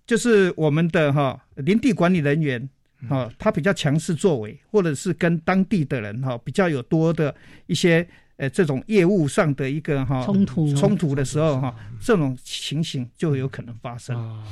[0.05, 2.69] 就是我们的哈林地管理人员
[3.09, 7.33] 啊，他比较强势作为，或者是跟当地的人哈比较有多的
[7.67, 8.07] 一些。
[8.37, 14.43] 呃，这种业务上的一个哈冲突冲突的时候哈，这种情形就有可能发生。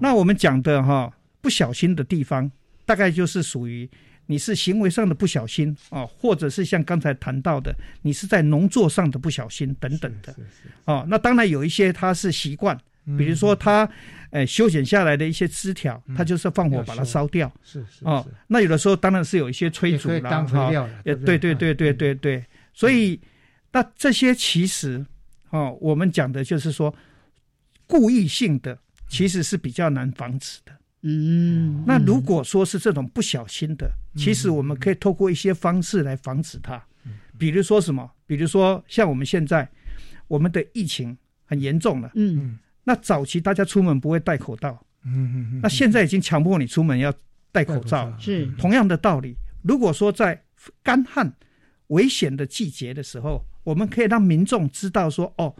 [0.00, 2.52] 那我们讲的哈不小心的地方，
[2.84, 3.88] 大概就是属于
[4.28, 10.32] 你是行为上的不小心啊，或者是像刚才谈到的，你是在农作上的不小心等等的。
[10.84, 12.78] 哦，那当然有一些他是习惯，
[13.18, 13.88] 比如说他
[14.30, 17.50] 呃修剪下来的一些枝条，他就是放火把它烧掉。
[17.64, 20.70] 是是哦，那有的时候当然是有一些催煮啦，哈，
[21.04, 23.20] 也对对对对对对，所以。
[23.70, 25.04] 那这些其实，
[25.50, 26.92] 哦，我们讲的就是说，
[27.86, 28.76] 故意性的
[29.10, 30.72] 其实是比较难防止的。
[31.02, 36.82] 嗯，那如果说是这种不小心的，其实我们可以透过一些方式来防止它。
[37.38, 38.10] 比如说什么？
[38.26, 39.68] 比如说像我们现在，
[40.26, 42.10] 我们的疫情很严重了。
[42.14, 44.84] 嗯，那早期大家出门不会戴口罩。
[45.04, 45.60] 嗯嗯嗯。
[45.62, 47.12] 那现在已经强迫你出门要。
[47.50, 48.14] 戴口罩。
[48.20, 50.44] 是同样的道理，如果说在
[50.82, 51.32] 干旱
[51.86, 55.56] 危险的季节的时候，我们可以让民众知道说，哦，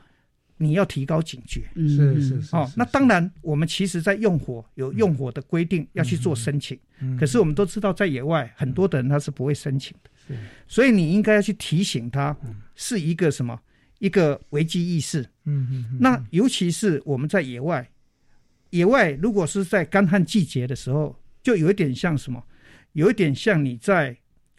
[0.58, 1.62] 你要提高警觉。
[1.74, 2.54] 是是是。
[2.54, 6.78] 哦，那当然，我们其实在用火有用火的规定要去做申请，
[7.18, 10.10] 可是我们都知道，在野外很多的人他是不会申请的。
[10.66, 12.36] 所以你应该要去提醒他，
[12.74, 13.58] 是一个什么
[13.98, 15.22] 一个危机意识。
[15.44, 15.98] 嗯嗯。
[15.98, 17.88] 那尤其是我们在野外，
[18.70, 22.44] 野外如果是在干旱季节的时候，就有一点像什么，
[22.92, 24.14] 有一点像你在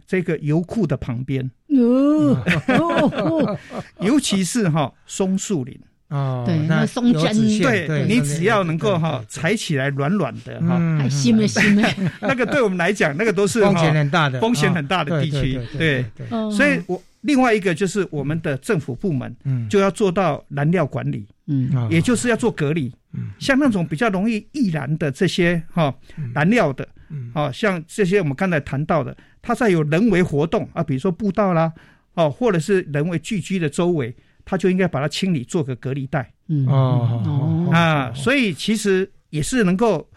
[0.07, 1.51] 这个油库的旁边。
[1.67, 3.59] 哦。
[4.01, 5.79] 尤其是哈松树林。
[6.09, 11.87] 哦，对，那松针，对你只要能够哈踩起来软软的哈，还新的新的，
[12.21, 16.03] 那个对我们来讲，那个都是风险很大的， 风险很大的地区，对，
[16.51, 19.69] 所以我另外一个就是我们的政府部门，嗯。
[19.69, 22.91] 就要做到燃料管理，嗯，也就是要做隔离，
[23.37, 25.93] 像那种比较容易易燃的这些哈
[26.33, 26.87] 燃料的，
[27.35, 31.71] 哦，像这些我们刚才谈到的，它在有人为活动啊，比如说步道啦，
[32.15, 34.15] 哦，或者是人为聚居的周围。
[34.49, 36.33] 他就应该把它清理，做个隔离带。
[36.47, 36.65] 嗯。
[36.65, 40.09] 哦啊，所以其实也是能够，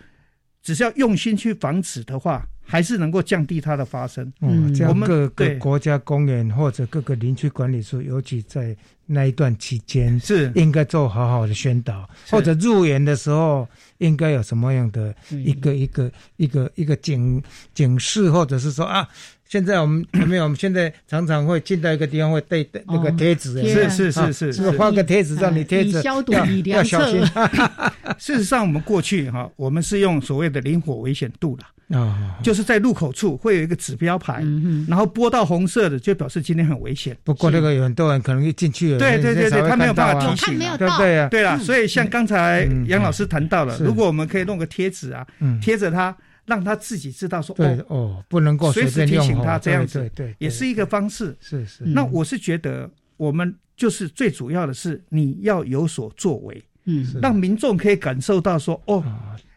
[0.63, 4.33] 只是要用心去防止的话，还是能够降低它的发生。
[4.41, 10.51] 嗯，我们各个国家公园或者各个林区管理处，尤其在那一段期间，是。
[10.55, 13.69] 应该做好好的宣导，或者入园的时候
[13.99, 17.43] 应该有什么样的一个一个一个一个警
[17.75, 19.07] 警示，或者是说啊。
[19.53, 20.45] 现在我们有没有？
[20.45, 26.33] 我们现在常常会进到一个地方，会带那个贴纸，是是是是，是画个贴纸让你贴着，消毒
[26.65, 27.21] 要小心。
[28.19, 34.43] 事实上，我们过去哈，我们是用所谓的灵活危险度了啊，就是在入口处会有一个指标牌，
[34.89, 37.15] 然后拨到红色的就表示今天很危险。
[37.23, 45.27] 不过那个有很多人可能一进去，对对对对，他没有办法提醒，对对啊，对了，所以像刚才杨老师谈到了，如果我们可以弄个贴纸啊，
[45.61, 46.17] 贴着它。
[46.53, 51.35] 让他自己知道说哦哦，不能够随时提醒他这样子，对对，也是一个方式。
[51.41, 51.83] 是是。
[51.85, 59.03] 那我是觉得，我们就是最主要的是你要有所作为，嗯，让民众可以感受到说哦。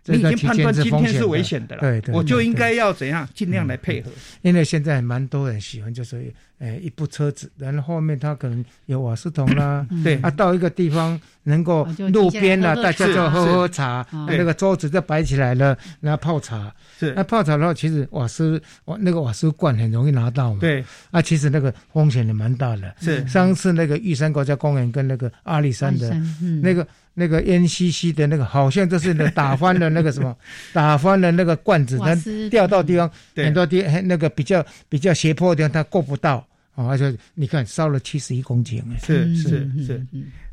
[0.07, 4.11] 你已经判断今天是危险的了，对对，我就应该要怎样尽量来配合。
[4.43, 16.73] 因为现在蛮多人喜欢，就是诶一部车子，然后后面他可能有瓦斯桶啦，对，啊到一个地方能够路边啦，大家就喝喝茶，那个桌子就摆起来了，然后泡茶。
[16.97, 22.95] 是，那泡茶的话，其实瓦斯瓦那个瓦斯罐很容易拿到嘛，对，啊其实那个风险也蛮大的。
[23.01, 26.15] 是，上次那个玉山国家公园跟那个阿里山的
[26.61, 26.87] 那个。
[27.17, 30.35] 那个烟兮兮的那个，好像就是打翻了那个什么，
[30.73, 32.13] 打翻了那个罐子，它
[32.49, 40.05] 掉到地方很多地，那个比较比较斜坡的地方它过不到啊，而且你看烧了七十一公斤，是是是，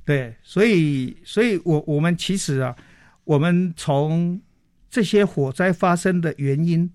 [0.04, 2.74] 对，所以所以我我们其实啊，
[3.24, 4.40] 我们从
[4.88, 6.88] 这些火灾发生的原因，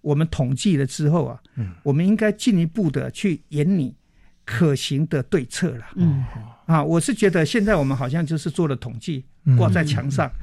[0.00, 3.94] 我们统计了之后啊，嗯，我们应该进一步的去研拟
[4.44, 6.24] 可行的对策了，嗯。
[6.66, 9.22] 啊，我是觉得现在我们好像就是做了统计，
[9.58, 10.32] 挂在墙上，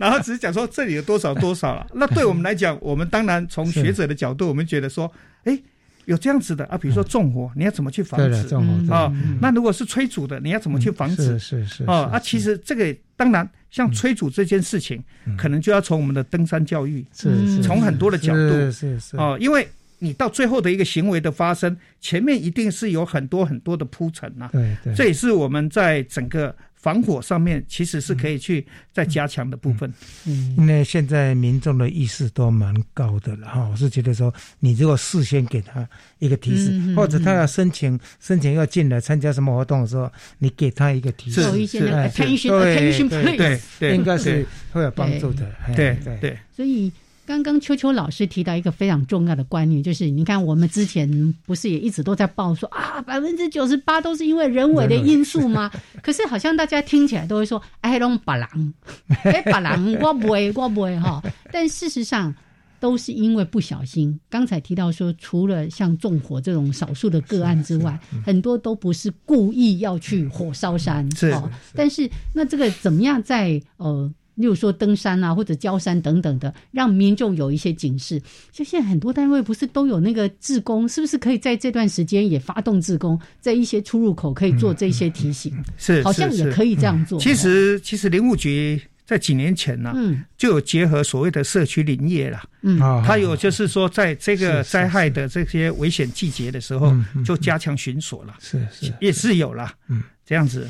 [0.00, 1.86] 然后只是讲说这里有多少多少了。
[1.92, 5.12] 那对我们来讲，我们当然从学者的角度，我们觉得说，
[5.44, 5.60] 哎，
[6.06, 8.54] 有这样子的啊，比如说纵火，你要怎么去防止？
[8.90, 11.38] 啊，那如果是催煮的，你要怎么去防止？
[11.38, 15.02] 是是啊，啊，其实这个当然像催煮这件事情，
[15.36, 19.68] 可能就要从我们的登山教育，是从很多的角度，是是啊，因为。
[20.04, 24.48] 你到最后的一个行为的发生，前面一定是有很多很多的铺陈呐。
[24.50, 29.88] 对对，这也是我们在整个防火上面，其实是可以去再加强的部分。
[30.26, 33.68] 嗯，因为现在民众的意识都蛮高的了哈。
[33.70, 45.48] 我是觉得说，你如果事先给他一个提示，或者他要申请申请要进来参加什么活动的时候，你给他一个提示，有一些 attention，attention please，应该是会有帮助的。
[45.76, 46.92] 对对对，所以。
[47.24, 55.70] 刚刚秋秋老师提到一个非常重要的观念，就是你看我们之前不是也一直都在报说啊，百分之九十八都是因为人为的因素吗？
[56.02, 58.74] 可是好像大家听起来都会说，哎，弄把狼，
[59.22, 61.22] 哎，把狼，我不会，我不会哈。
[61.52, 62.34] 但事实上
[62.80, 64.18] 都是因为不小心。
[64.28, 67.96] 刚才提到说，除了像纵火这种少数的个案之外，
[68.26, 71.32] 很多都不是故意要去火烧山，是。
[71.72, 74.12] 但是那这个怎么样在呃？
[74.34, 78.20] 例如说登山啊，或者焦山等等的，让民众有一些警示。
[78.52, 85.52] 像现在很多单位不是都有那个志工，是不是可以在这段时间也发动志工，在一些出入口可以做这些提醒？
[85.76, 87.18] 是，好像也可以这样做。
[87.20, 100.66] 其实，其实林务局在几年前呢，嗯，就有结合所谓的社区林业了，嗯，他有就是说，在这个灾害的这些危险季节的时候，就加强巡逻了，是是，也是有了，嗯，这样子。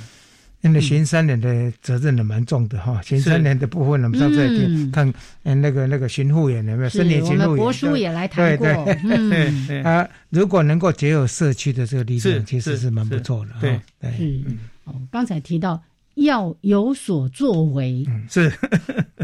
[0.62, 6.88] 因为巡山人的责任也蛮重的哈，巡山人的部分我们上次也看，嗯，那个那个巡护员有没有？
[6.88, 13.52] 森林巡护员，博叔也来谈过，对对啊，如果能够结合社区的这个力量，其实是蛮不错的。
[13.60, 13.80] 对。
[14.00, 15.82] 对，嗯，哦，刚才提到
[16.14, 18.52] 要有所作为，是。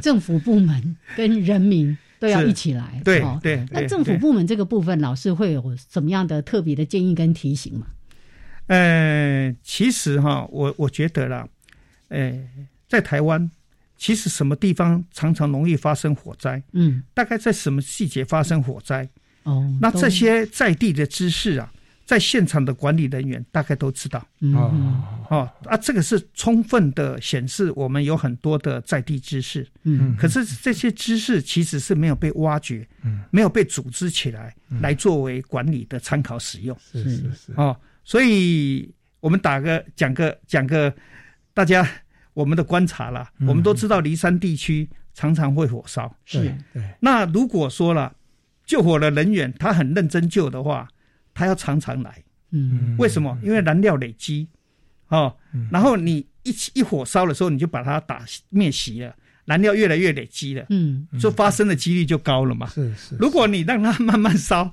[0.03, 3.01] 政府部门跟人民都要一起来。
[3.05, 7.87] 对对，那政府部门这个部分，老师会有什么样的特别的建议跟提醒吗？
[8.69, 11.49] 呃，其实哈，我我觉得啦，
[12.09, 12.33] 呃，
[12.89, 13.51] 在台湾，
[13.97, 16.63] 其实什么地方常常容易发生火灾？
[16.73, 19.09] 嗯，大概在什么季节发生火灾？
[19.45, 21.73] 哦，那这些在地的知识啊，
[22.05, 24.19] 在现场的管理人员大概都知道。
[24.55, 29.67] 哦哦啊，这个是充分的显示我们有很多的在地知识。
[29.85, 36.77] 嗯，可是这些知识其实是没有被挖掘，嗯，没有被组织起来，来作为管理的参考使用。
[36.93, 37.53] 是是是。
[37.57, 37.75] 哦。
[38.09, 38.91] 所以，
[39.21, 40.91] 我们打个讲个讲个，
[41.53, 41.87] 大家
[42.33, 46.17] 我们的观察啦，我们都知道，离山地区常常会火烧。
[46.25, 46.83] 是，对。
[47.01, 48.17] 那如果说了
[48.65, 50.89] 救火的人员他很认真救的话，
[51.35, 52.25] 他要常常来。
[52.53, 52.97] 嗯。
[52.99, 53.39] 为什么？
[53.43, 54.49] 因为燃料累积，
[55.09, 55.37] 哦，
[55.71, 62.69] 然后你一起一火烧的时候，你就把它打灭熄了，燃料越来越累积了，嗯，就发生的几率就高了嘛。
[62.69, 63.17] 是是。
[63.17, 64.73] 如果你让它慢慢烧，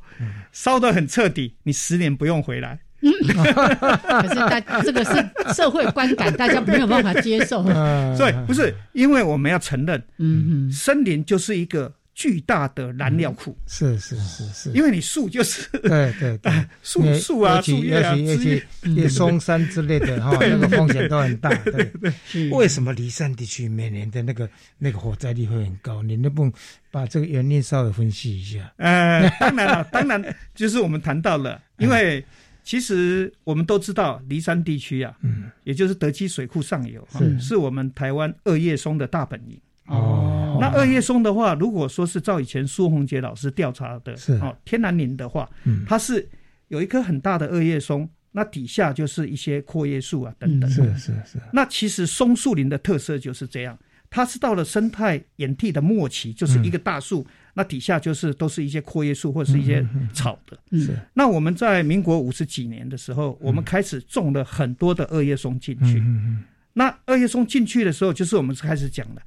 [0.53, 2.79] 烧得很彻底，你十年不用回来。
[3.01, 7.63] 可是大这个是社会观感，大家没有办法接受。
[8.15, 13.55] 所以不是，因为我们要承认，嗯，森林就是一个巨大的燃料库。
[13.67, 21.53] 是是是是，因为你树就是对对对， 树树啊，树叶啊，枝叶、松山之类的哈，那个风险都很大。
[21.65, 26.01] 对对，为什么离山地区每年的那个那个火灾率会很高？
[26.01, 26.51] 你能不能
[26.89, 28.73] 把这个原因稍微分析一下？
[28.77, 32.25] 呃，当然了，当然就是我们谈到了，因为。
[32.65, 39.57] 其实我们都知道，离山地区啊，嗯，也就是德基水库上游，是是我们台湾二叶松的大本营。
[39.85, 46.27] 哦，那二叶松的话，如果说是照以前苏宏杰老师调查的，是哦，天然林的话，嗯，它是
[46.69, 50.67] 有一棵很大的二叶松，那底下就是一些阔叶树啊等等。
[50.67, 51.39] 是是是。
[51.53, 53.77] 那其实松树林的特色就是这样，
[54.09, 57.25] 它是到了生态演替的末期，就是一个大树。
[57.57, 59.83] 那底下就是都是一些阔叶树或者是一些
[60.13, 60.59] 草的。
[60.77, 60.93] 是。
[61.13, 65.99] 那我们在民国五十几年的时候，我们开始种了很多的二叶松进去。
[65.99, 66.43] 嗯嗯。
[66.73, 69.21] 那二叶松进去的时候，就是我们开始讲的，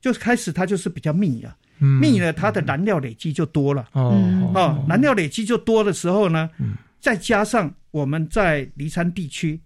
[0.00, 3.88] 就开始它就是比较密了，嗯密了它的燃料累积就多了。
[3.94, 4.14] 哦
[4.54, 9.60] 哦，燃料累积就多的时候呢，嗯，再加上我们在离山地区，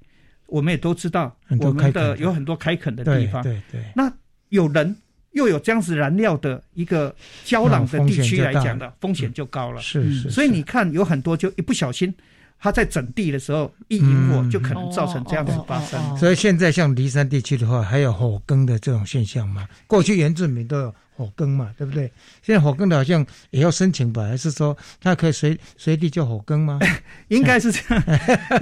[0.47, 3.43] 我们也都知道，我们的有很多开垦的地方。
[3.43, 3.83] 对对。
[3.95, 4.11] 那
[4.49, 4.97] 有人。
[5.37, 7.15] 又有这样子燃料的一个
[7.45, 10.31] 胶囊的地区来讲的风险就高了，是是。
[10.31, 12.13] 所以你看，有很多就一不小心，
[12.59, 16.17] 他在整地的时候一引火，就可能造成这样子发生。
[16.17, 19.69] 所以现在像离山地区的话，还有火耕的这种现象嘛？
[19.87, 22.11] 过去原住民都有火耕嘛，对不对？
[22.43, 24.23] 现在火耕的好像也要申请吧？
[24.23, 26.81] 还是说他可以随随地就火耕吗？
[27.29, 28.03] 应该是这样，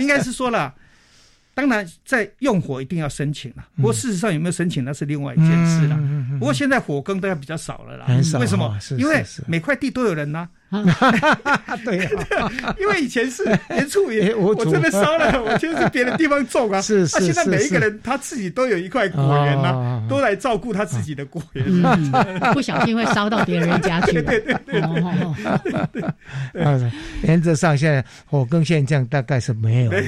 [0.00, 0.74] 应该是说了。
[1.54, 3.64] 当然，在用火一定要申请了。
[3.76, 5.98] 不过事实上有没有申请，那是另外一件事了。
[6.38, 8.06] 不过现在火耕大概比较少了啦。
[8.06, 8.38] 很少。
[8.38, 8.76] 为什么？
[8.98, 10.48] 因为每块地都有人呐。
[11.84, 12.08] 对，
[12.80, 16.80] 因为以前是原住民， 我真的烧了，我就是别的地方种啊。
[16.80, 17.24] 是是是。
[17.26, 21.64] 现在每一个人他自己都有一块果园呐，都来照顾他自己的果园。
[22.52, 24.12] 不小心会烧到别人家去。
[24.22, 24.80] 对对对
[25.92, 26.02] 对。
[27.22, 30.00] 原则上，现在火耕现象大概是没有了，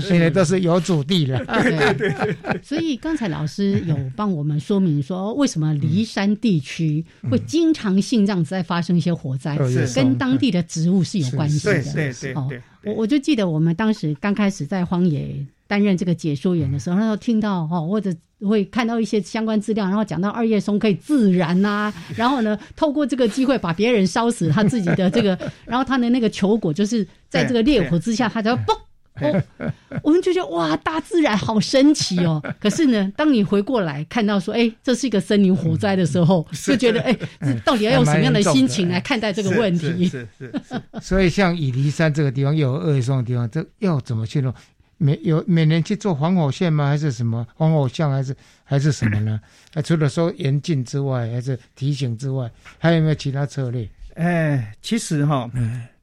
[0.00, 1.38] 现在都是有土地了。
[1.62, 2.36] 对对对。
[2.62, 9.56] 所以刚才老师有帮我们说明说，为什么离山地区会经常性这样子在发生一些火灾，
[9.94, 11.82] 跟当地的植物是有关系的。
[11.82, 12.62] 对对对。
[12.84, 15.34] 我我就记得我们当时刚开始在荒野
[15.66, 28.76] 担任这个解说员的时候，那时候听到哈，或者会看到一些相关资料，然后讲到二叶松可以自燃呐， 然后呢，透过这个机会把别人烧死他自己的这个，然后他的那个球果就是在这个烈火之下，他才嘣。
[29.20, 29.42] 哦，
[30.02, 32.42] 我们就觉得哇，大自然好神奇哦。
[32.60, 37.16] 可是呢，当你回过来看到说，哎，这是一个森林火灾的时候，就觉得，哎，
[37.64, 40.08] 到底要用什么样的心情来看待这个问题？
[40.08, 41.00] 是是是。
[41.00, 44.52] 所以，像以离山这个地方又有二松的地方，这要怎么去弄？
[44.98, 46.88] 每有每年去做防火线吗？
[46.88, 48.10] 还是什么防火巷？
[48.10, 49.38] 还是还是什么呢？
[49.74, 53.86] 啊， 除了说严禁之外，还是提醒之外，还有没有其他策略？
[54.14, 55.50] 哎，其实哈。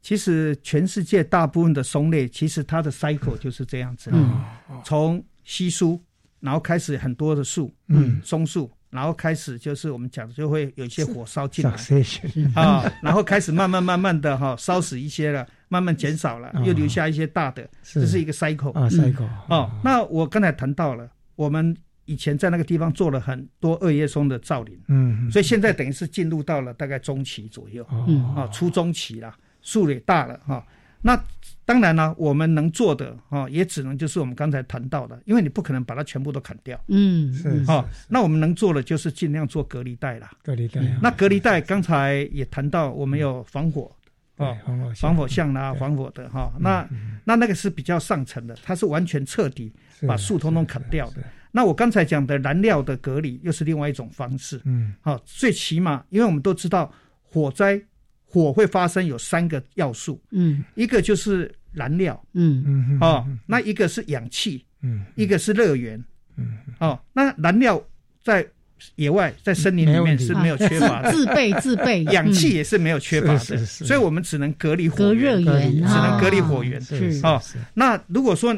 [0.04, 4.12] 其实全世界大部分的松类，其实它的 cycle 就是这样子。
[4.14, 4.44] 嗯，
[4.84, 6.00] 从稀疏，
[6.42, 11.72] 然后开始很多的树，嗯，松树，然后开始就是我们讲的就会有一些火烧进来。
[12.54, 19.30] 啊，啊，然后开始慢慢慢慢的哈烧死一些了，慢慢减少了，又留下一些大的，这是一个 cycle 啊，cycle。
[19.48, 19.72] 哦。
[19.86, 21.74] 那我刚才谈到了，我们
[22.04, 29.34] 以前在那个地方做了很多二叶松的造林，嗯，所以现在等于是进入到了大概中期左右，嗯啊，初中期了，
[29.64, 30.64] 树也大了哈。
[31.02, 31.20] 那
[31.66, 40.30] 当然呢，我们能做的啊，也只能就是我们刚才谈到的，因为你不可能把它全部都砍掉，嗯，是哦，那我们能做的就是尽量做隔离带啦。
[40.44, 43.92] 隔离带，那隔离带刚才也谈到，我们有防火。
[44.38, 46.88] 哦，防火防火巷啦，防火的哈，那
[47.24, 49.72] 那那个是比较上层的，它是完全彻底
[50.08, 51.24] 把树通通砍掉的。
[51.52, 56.92] 那我刚才讲的燃料的隔离又是另外一种方式，嗯，好，最起码因为我们都知道
[57.22, 57.80] 火灾
[58.34, 62.64] 火会发生有三个要素，嗯，一个就是燃料，嗯。
[62.66, 66.04] 嗯哦，那一个是氧气，嗯，一个是热源，
[66.38, 67.82] 嗯，哦，那燃料
[68.24, 68.46] 在。
[68.96, 76.82] 野外在森林里面是没有缺乏的，自备 自备，氧气也是没有缺乏的，所以我们只能隔离隔热源，只能隔离火源。
[76.82, 77.42] 是哦，
[77.74, 78.54] 那如果说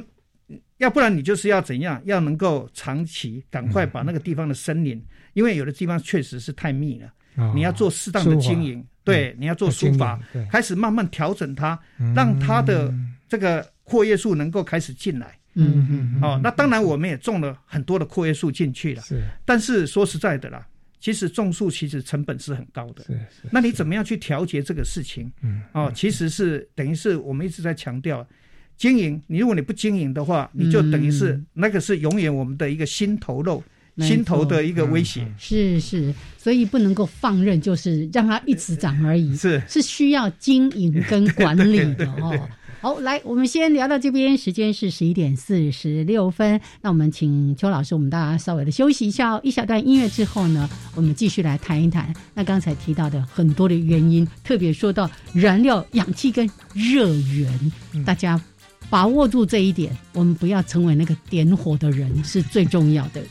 [0.77, 4.99] 要不然你就是要怎样，要能够长期赶快把那个地方的森林，
[5.33, 7.13] 因为有的地方确实是太密了，
[7.53, 10.19] 你要做适当的经营，对，你要做书法，
[10.51, 11.79] 开始慢慢调整它，
[12.15, 12.93] 让它的
[13.27, 15.37] 这个阔叶树能够开始进来。
[15.57, 19.23] 嗯嗯哦，那当然我们也种了很多的阔叶树进去了，是。
[19.45, 20.67] 但是说实在的啦，
[20.99, 23.47] 其实种树其实成本是很高的，是是。
[23.51, 25.31] 那你怎么样去调节这个事情？
[25.41, 28.27] 嗯，哦，其实是等于是我们一直在强调
[28.75, 29.21] 经营。
[29.27, 33.63] 你如果你不经营的话，你就等于是那个是永远我们的一个心头肉、
[33.97, 35.25] 心头的一个威胁。
[35.37, 39.35] 是是，所以不能够放任，就是让它一直涨而已。
[39.35, 42.37] 是是需要经营跟管理的 哦。
[42.81, 46.61] 好，来，我们先聊到这边，时间是十一点四十六分。
[46.81, 57.71] 那我们请邱老师，我们大家稍微的休息一下，一小段音乐之后呢，我们继续来谈一谈那刚才提到的很多的原因，特别说到燃料、氧气跟热源，
[58.05, 58.39] 大家
[58.87, 63.23] 把握住这一点，我们不要成为那个点火的人，是最重要的。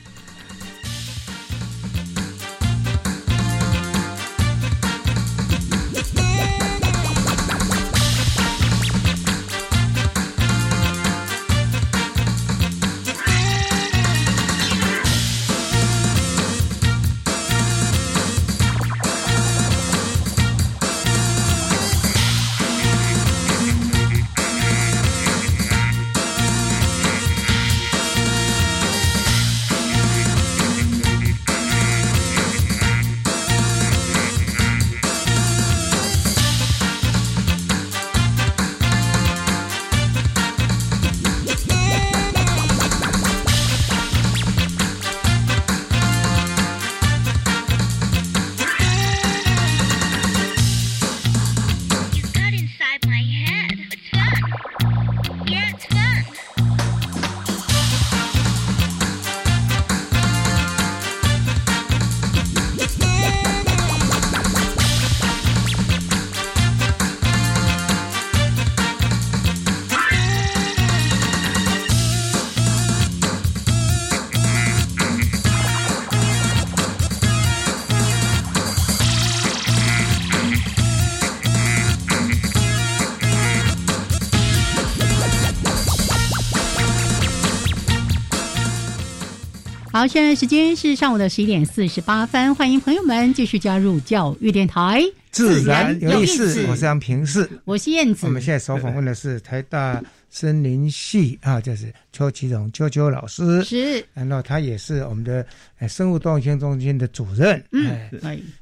[90.05, 96.63] 好，现在时间是上午的十一点四十八分，欢迎朋友们继续加入教育电台，自然有意思。
[96.69, 98.27] 我是杨平世，我是燕子。
[98.27, 105.47] 我们现在所访问的是台大森林系啊，就是邱启荣邱邱老师，是，然后他也是我们的
[105.89, 107.65] 生物多样性中心的主任。
[107.73, 107.99] 嗯，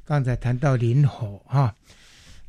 [0.05, 1.75] 刚才谈到林火哈，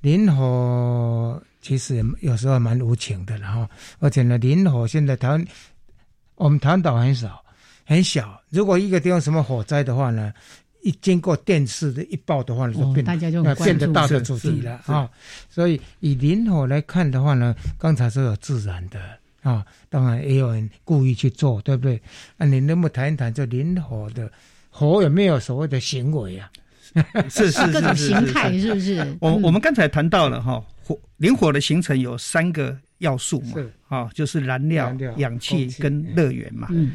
[0.03, 3.68] 林火其实有时候蛮无情的，然后
[3.99, 5.45] 而且呢，林火现在台湾
[6.36, 7.43] 我们台湾岛很少。
[7.85, 10.32] 很小，如果一个地方什么火灾的话呢，
[10.82, 15.09] 一经过电视的一报的话呢，就变大家就变得大的主题了啊。
[15.51, 19.01] 所以以林火来看的话呢，刚才说有自然的
[19.43, 22.01] 啊，当然也有人故意去做，对不对？
[22.39, 24.30] 啊，你能不能谈一谈这林火的
[24.70, 26.51] 火有没有所谓的行为啊？
[27.28, 29.16] 是是 各种形态是不是？
[29.20, 36.68] 我我们刚才谈到了哈，火灵火的形成有三个要素嘛，啊，就是燃料、氧气跟热源嘛。
[36.70, 36.93] 嗯。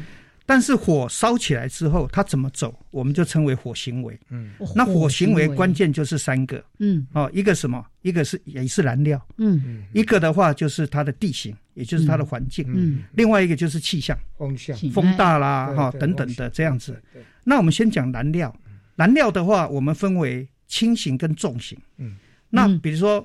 [0.50, 4.18] 但是火烧起来之后，它怎么走，我们就称为火行为。
[4.30, 6.60] 嗯，那火行为关键就是三个。
[6.80, 7.86] 嗯，哦，一个什么？
[8.02, 9.24] 一个是也是燃料。
[9.36, 12.64] 嗯，一个的话就是它的地形，也就是它的环境。
[12.66, 17.00] 嗯，另外一个就是气象，风向、风大啦，哈等等的这样子。
[17.44, 18.52] 那我们先讲燃料。
[18.96, 21.78] 燃料的话，我们分为轻型跟重型。
[21.98, 22.16] 嗯，
[22.48, 23.24] 那比如说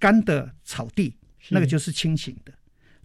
[0.00, 1.14] 干的草地，
[1.50, 2.52] 那个就是轻型的；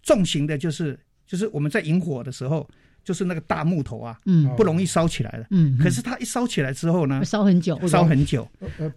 [0.02, 2.68] 重型的就是就是我们在引火的时候。
[3.04, 5.78] 就是那个大木头啊，嗯，不容易烧起来的，嗯。
[5.78, 8.50] 可是它一烧起来之后呢，烧很久，烧很久。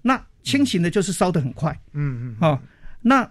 [0.02, 2.36] 那轻型的就是烧得很快，嗯嗯。
[2.40, 2.60] 哦，
[3.02, 3.30] 那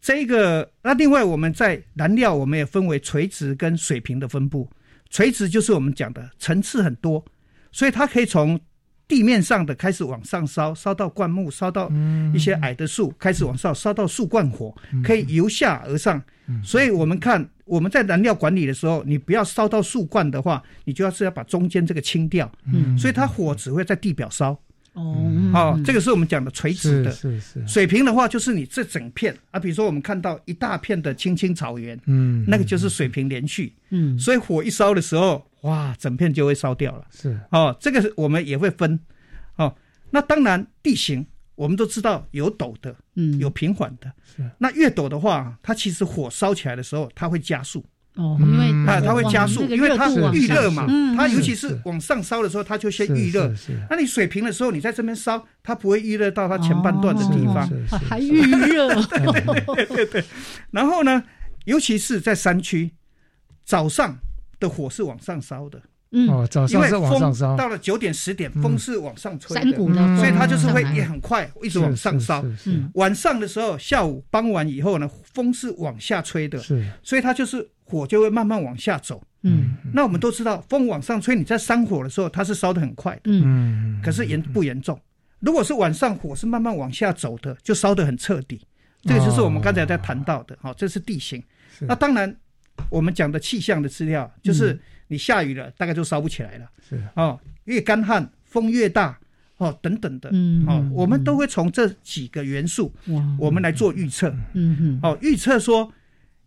[0.00, 4.68] 这个那另外我们在燃料我们也分为垂直跟水平的分布，
[5.10, 7.24] 垂直就是我们讲的层次很多，
[7.70, 8.58] 所以它可以从。
[9.06, 11.92] 地面上的开始往上烧，烧到灌木，烧到
[12.34, 14.74] 一些矮的树，开始往上烧到树冠火，
[15.04, 16.22] 可以由下而上。
[16.62, 22.50] 所以，我们看我们在燃料管理的时候，你不要烧到树冠的话，你就要是要把中间这个清掉。
[22.98, 24.58] 所以，它火只会在地表烧。
[24.94, 27.10] 哦，好，这个是我们讲的垂直的。
[27.10, 27.66] 是是。
[27.66, 33.74] 水平的话，就是你这整片啊，比如说我们看到一大片的青青草原，嗯，那个就是水平连续。
[33.90, 35.46] 嗯，所以火一烧的时候。
[35.64, 37.04] 哇，整片就会烧掉了。
[37.10, 39.00] 是哦，这个是我们也会分。
[39.56, 39.74] 哦，
[40.10, 44.12] 那当然地形我们都知道有陡的，嗯，有平缓的。
[44.24, 44.44] 是。
[44.58, 47.84] 那越陡的话，它其实火烧起来的时候，它会加速。
[48.16, 50.86] 哦，因为啊，它会加速，因为它预热嘛。
[51.16, 53.52] 它尤其是往上烧的时候，它就先预热。
[53.54, 53.72] 是。
[53.88, 57.66] 那你水平的时候，你在这边烧，它不会预热到它前半段的地方。
[57.88, 58.94] 还预热。
[59.74, 60.22] 对对对。
[60.70, 61.24] 然后呢，
[61.64, 62.92] 尤其是在山区，
[63.64, 64.18] 早上。
[64.64, 65.78] 的火是往上烧的，
[66.12, 69.76] 嗯，哦，早上是往上烧，到了九点十点，风是往上吹的，
[70.16, 72.42] 所以它就是会也很快，一直往上烧。
[72.94, 79.22] 晚上的时候，下午傍晚以后呢，风是往下吹的，是，所以它就是火就会慢慢往下走。
[79.42, 84.98] 嗯，那我们都知道，风往上吹，你在山火的时候，它是烧的很快的，嗯，可是严不严重？
[85.40, 88.66] 如果是晚上火是慢慢往下走的，就烧得很彻底。
[89.02, 91.42] 这个就是我们刚才在谈到的，好，这是地形。
[91.80, 92.34] 那当然。
[92.90, 96.70] 我们讲的气象的资料，就是你下雨了，大概就烧不起来了。
[96.88, 99.18] 是哦，越干旱，风越大，
[99.56, 100.28] 哦，等等的。
[100.32, 102.92] 嗯，哦，我们都会从这几个元素，
[103.38, 104.34] 我们来做预测。
[104.52, 105.92] 嗯哼，哦，预测说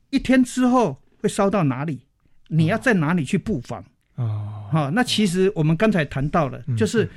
[0.10, 2.02] 一天之后会烧到哪里，
[2.48, 3.84] 你要在哪里去布防。
[4.16, 7.10] 哦，好，那其实我们刚才谈到了，就是，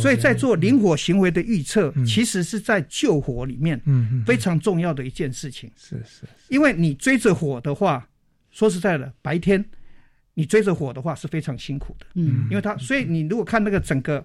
[0.00, 5.70] 所以在做灵火行为的预测，其实是在救火里面，嗯，非常重要的一件事情。
[5.76, 8.08] 是是，因为你追着火的话。
[8.52, 9.64] 说实在的，白天
[10.34, 14.24] 你追着火的话是非常辛苦的，嗯，因为它，所以你如果看那个整个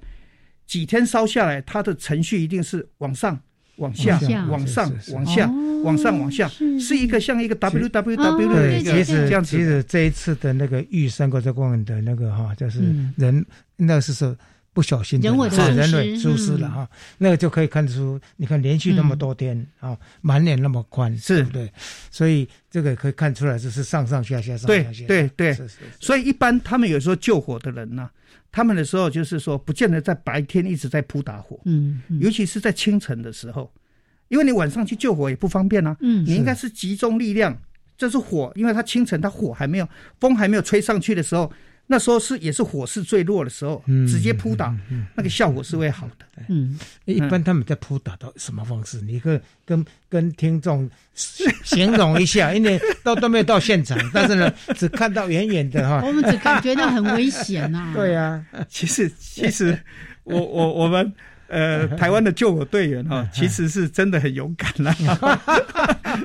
[0.67, 3.39] 几天烧下来，它的程序一定是往上、
[3.77, 4.19] 往下、
[4.49, 5.49] 往上、往下、
[5.83, 6.95] 往上、往下，是。
[6.95, 9.57] 一个像一个 W W W 的一个这样子。
[9.57, 12.81] 其实这一次的那个玉山国家公园的那个哈，就是
[13.15, 13.43] 人
[13.75, 14.37] 那是说。
[14.77, 21.43] 不小心人为是人为疏失了哈，那个就可以看出，你看连续那么多天啊，满脸那么宽，是。
[21.45, 21.73] 对，
[22.11, 25.07] 所以这个可以看出来，就是上上下下上下下。
[25.07, 25.67] 对对对，
[25.99, 28.07] 所以一般他们有时候救火的人呢，
[28.51, 33.73] 他们的时候就是说，不见得在白天一直在扑打火，嗯，尤其是在清晨的时候，
[34.27, 37.59] 因为你晚上去救火也不方便啊，嗯，你应该是集中力量，
[37.97, 41.51] 这是火，因为它清晨它火还没有风还没有吹上去的时候。
[41.87, 44.75] 那时候是也是火势最弱的时候，直接扑打，
[45.15, 46.43] 那个效果是会好的。
[46.49, 49.01] 嗯，一般他们在扑打到什么方式？
[49.01, 56.01] 你可跟跟听众形容一下， 因为都都没有到现场，但是呢，只看到远远的哈。
[56.05, 57.91] 我们只感觉到很危险呐。
[57.95, 59.77] 对啊，其实其实
[60.23, 61.13] 我我我们。
[61.49, 64.93] 呃， 台湾的救火队员哈，其实是真的很勇敢啦，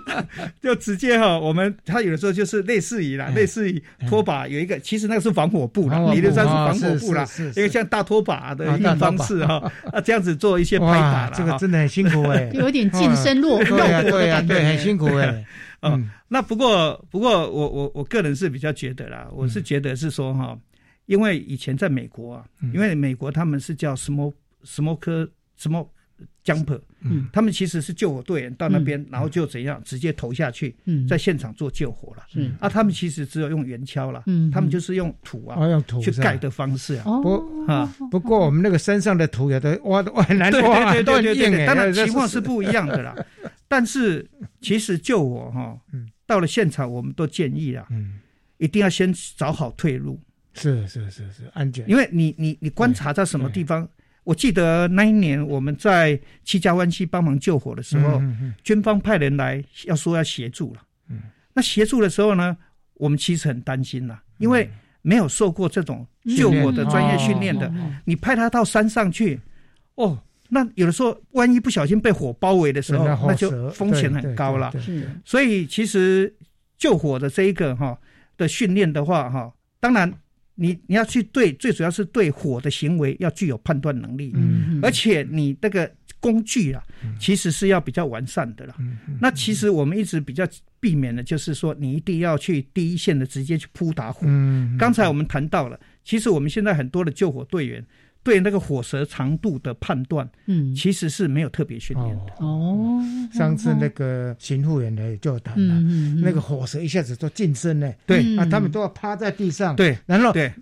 [0.61, 7.27] 就直接哈，我们他有的时候就是类似于啦，类似于拖把有一个，其实那个是防火布啦，理论上是防火布啦，
[7.57, 15.45] 一个像大拖把的一个方式哈，啊这样子做一些拍打这个真的很辛苦哎， 有点近身落对呀对呀对，很辛苦哎，
[15.83, 20.59] 嗯，那不过不过我我我个人是比较觉得啦，我是觉得是说哈，
[21.07, 24.33] 因为以前在美国啊，因为美国他们是叫什么？
[24.65, 25.85] 什么科什么
[26.45, 43.15] jumper，嗯，他们其实是救火队员到那边，然后就怎样直接投下去，嗯，在现场做救火了，嗯，啊，他们其实只有用圆锹了，嗯，他们就是用土啊，用土去盖的方式啊，不啊，不过我们那个山上的土有的挖的挖难挖，对对对对对，当然情况是不一样的啦，
[43.69, 44.29] 但是
[44.61, 45.77] 其实救火哈，
[46.27, 48.21] 到了现场我们都建议啊，嗯，
[48.59, 50.21] 一定要先找好退路，
[50.55, 53.89] 是是是是安全，因为你你你观察在什么地方。
[54.25, 58.23] 我记得那一年我们在七家湾区帮忙救火的时候，
[58.63, 60.81] 军方派人来要说要协助了。
[61.53, 62.57] 那协助的时候呢，
[62.95, 64.71] 我们其实很担心啦，因为
[65.03, 66.07] 没有受过这种
[66.37, 67.73] 救火的专业训练的，
[68.05, 69.41] 你派他到山上去，
[69.97, 70.17] 哦，
[70.49, 74.73] 那有的时候万一不小心被火包围的时候，那就风险很高了。
[75.25, 76.33] 所以其实
[76.79, 77.99] 救火的这一个哈
[78.37, 80.13] 的训练的话哈，当然。
[80.63, 85.91] 你你要去对，最主要是对火的行为要具有判断能力，嗯，而且你那个
[86.21, 86.81] 工具啊，
[87.19, 88.77] 其实是要比较完善的啦。
[89.21, 90.47] 那其实我们一直比较
[90.79, 94.21] 避免的，就是说你一定要去第一线的直接去扑打火。
[94.25, 97.85] 嗯，刚才我们谈到了，其实我们现在很多的救火队员
[98.23, 102.33] 对那个火舌长度的判断，嗯，其实是没有特别训练的。
[102.39, 103.01] 哦，
[103.33, 105.81] 上次那个巡护员呢就谈了，
[106.23, 108.37] 那个火舌一下子都近身呢，对。
[108.37, 110.53] 啊，他们都要趴在地上，对，然后对，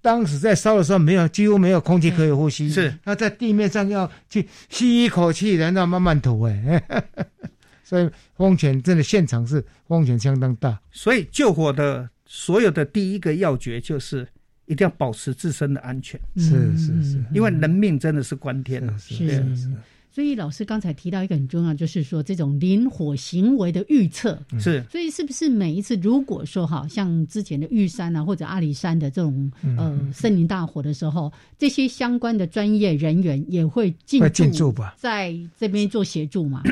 [0.00, 6.82] 当时在烧的时候没有几乎没有空气可以呼吸，是，他在地面上要去吸一口气，然后慢慢吐，哎。
[7.82, 14.28] 所以风险真的现场是风险相当大，所以救火的所有的第一个要诀就是
[14.68, 16.20] 一定要保持自身的安全。
[16.36, 18.96] 是是是，因为人命真的是关天的。
[18.98, 19.72] 是是是。
[20.10, 24.82] 所以老师刚才提到一个很重要，就是说这种灵火行为的预测是。
[24.90, 36.62] 所以是不是每一次如果说哈，像之前的玉山啊或者阿里山的这种呃森林大火的时候，这些相关的专业人员也会进进驻吧，在这边做协助嘛？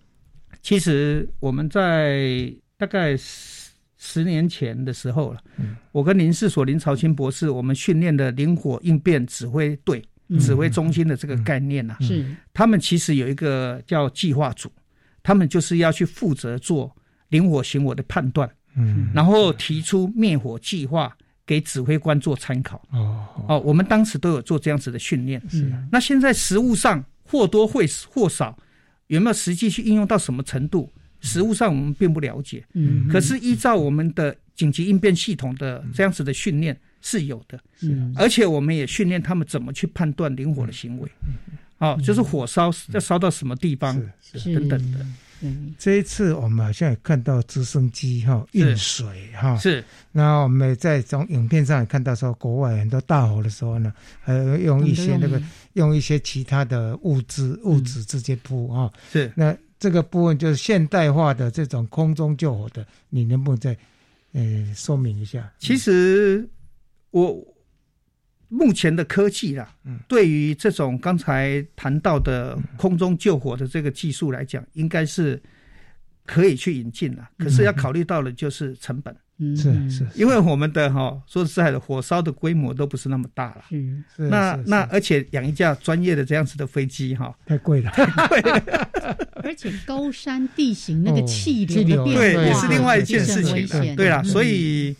[0.60, 3.16] 其实我们在大概
[4.02, 5.40] 十十年前的时候了，
[5.92, 10.02] 我跟林世所林朝清博士，我们训练的灵活应变指挥队、
[10.40, 12.24] 指挥中心的这个概念呢，是
[12.54, 14.72] 他们其实有一个叫计划组，
[15.22, 16.90] 他们就是要去负责做
[17.28, 22.82] 灵活行火的判断，嗯，然后提出灭火计划给指挥官做参考。
[22.92, 25.40] 哦哦，我们当时都有做这样子的训练。
[25.50, 28.58] 是，那现在实物上或多或或少。
[29.08, 30.88] 有没有实际去应用到什么程度？
[31.20, 32.64] 实物上我们并不了解。
[32.74, 37.58] 嗯，可是依照我们的紧急应变系统的这样子的训练是有的。
[37.82, 41.10] 嗯，而且我们也训练他们怎么去判断灵火的行为。
[41.78, 43.94] 哦，就是火烧要烧到什么地方
[44.44, 45.06] 等等的。
[45.42, 49.56] 嗯，这一次我们好像也看到直升机哈运水哈。
[49.56, 49.82] 是。
[50.12, 53.90] 那我们在从影片上也看到说，国外很多大火的时候呢，
[54.26, 55.40] 呃，用一些那个。
[55.74, 63.76] 用一些其他的物质物质直接铺啊，是那这个部分就是现代化的这种空中救火的，你能不能再
[64.32, 65.50] 呃说明一下？
[65.58, 66.48] 其实
[67.10, 67.42] 我
[68.48, 75.42] 目前的科技啦，嗯对于这种刚才谈到的空中救火的这个技术来讲，应该是
[76.26, 79.16] 可以去引进了，可是要考虑到的就是成本。
[79.56, 83.64] 是是，因为我们的哈说实在的，火烧的规模都不是那么大了。
[83.70, 84.28] 嗯是。
[84.28, 88.88] 那那而且养一架专业的这样子的飞机哈，太贵了，太贵了。
[89.42, 93.96] 而且高山地形那个气流的 变化，对，也是另外一件事情。
[93.96, 94.94] 对啦，所以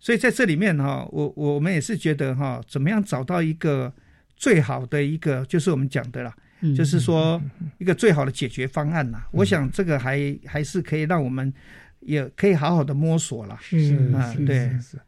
[0.00, 3.92] 所以在这里面哈，我我们也是觉得哈，怎么样找到一个
[4.36, 6.34] 最好的一个，就是我们讲的啦，
[6.76, 7.40] 就是说
[7.78, 9.22] 一个最好的解决方案呐。
[9.30, 11.54] 我想这个还还是可以让我们。
[12.04, 14.70] 也可以好好的摸索了，是啊，对。
[14.80, 14.98] 是。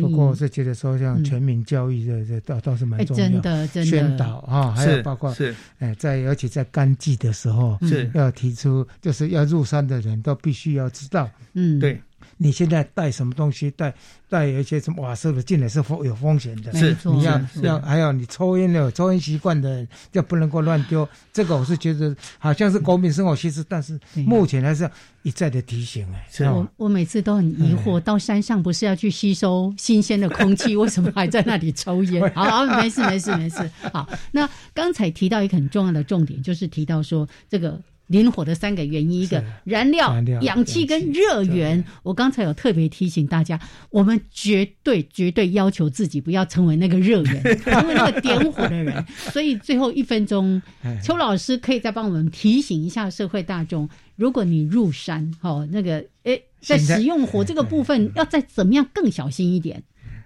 [0.00, 3.90] 不过我是觉得说，像全民教育这这倒倒是蛮重要，真的真的。
[3.90, 5.54] 宣导啊，还有包括是。
[5.78, 8.08] 哎，在而且在干季的时候是。
[8.14, 12.00] 要提出，就是要入山的人都必须要知道，嗯，对。
[12.38, 13.70] 你现在带什么东西？
[13.72, 13.92] 带
[14.28, 16.72] 带一些什么瓦斯的进来是风有风险的。
[16.72, 21.06] 是，你要要还有你抽烟的抽烟习惯的，就不能够乱丢。
[21.32, 24.90] 这个我是觉得好像是国民生活其实，但是目前还是要
[25.22, 26.06] 一再的提醒。
[26.12, 32.22] 哎，我我每次都很疑惑，到山上不是要去吸收新鲜的空气，为什么还在那里抽烟？
[32.34, 33.68] 好，没事没事没事。
[33.92, 37.80] 好，那刚才提到一个很重要的重点，就是提到说这个。
[38.08, 41.82] 林火的三个原因，一个燃料、氧气跟热源。
[42.02, 43.58] 我刚才有特别提醒大家，
[43.90, 49.04] 我们绝对绝对要求自己不要成为那个热源， 成为那个点火的人。
[49.30, 50.60] 所以最后一分钟，
[51.02, 59.82] 邱老师可以再帮我们提醒一下社会大众：如果你入山，哈，那个诶，在使用火这个部分，要再怎么样更小心一点。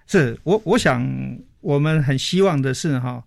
[0.07, 1.05] 是我我想，
[1.61, 3.25] 我们很希望的是哈。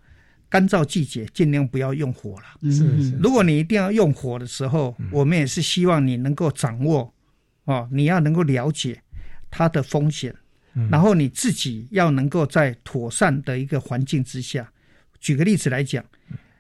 [0.56, 2.72] 干燥季节尽量不要用火了。
[2.72, 7.14] 是是，如果你一定要用火的时候，我们也是希望你能够掌握，
[7.66, 9.02] 哦，你要能够了解
[9.52, 10.34] 它的风险，
[10.90, 14.72] 然后你自己要能够在妥善的一个环境之下。
[15.20, 16.02] 举个例子来讲，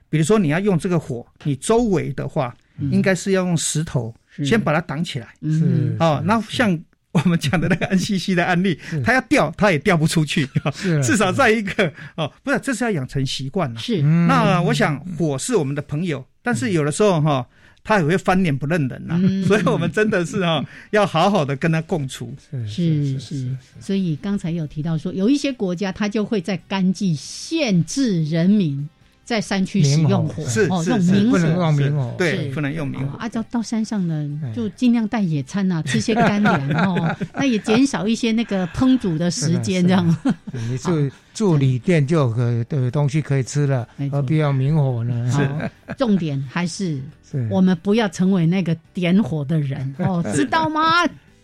[0.10, 2.54] 比如说你要用这个火，你周围的话
[2.92, 5.34] 应该是要用石头先把它挡起来。
[5.42, 6.78] 是哦，那像。
[7.24, 10.48] 我们讲的那个 NCC 的案例，他要掉，他也掉不出去。
[11.02, 13.80] 至少在一个哦，不是，这是要养成习惯了。
[13.80, 14.02] 是。
[14.02, 17.48] 那我想，火是我们的朋友，但是有的时候哈，
[17.86, 19.18] 他也会翻脸不认人呐。
[19.48, 22.36] 所以我们真的是哈，要好好的跟他共处。
[22.68, 23.56] 是是。
[23.80, 28.90] 所以刚才有提到说，有一些国家，他就会在干季限制人民
[29.26, 33.18] 在山区使用火，是哦，用明不能用明火，对，不能用明火。
[33.18, 36.56] 啊，到到山上呢，就尽量带野餐啊， 吃些干粮
[36.86, 40.18] 哦，那也减少一些那个烹煮的时间， 这样。
[40.54, 45.32] 你住住旅店就有的东西可以吃了，何必要明火呢？
[45.32, 47.02] 是，重点还是
[47.50, 50.82] 我们不要成为那个点火的人哦， 知道吗？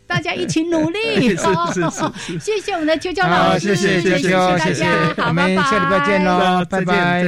[0.08, 0.98] 大家一起努力，
[2.38, 7.24] 谢谢我们的秋秋老师，谢谢谢谢大家，好，我们下礼拜见喽，拜拜。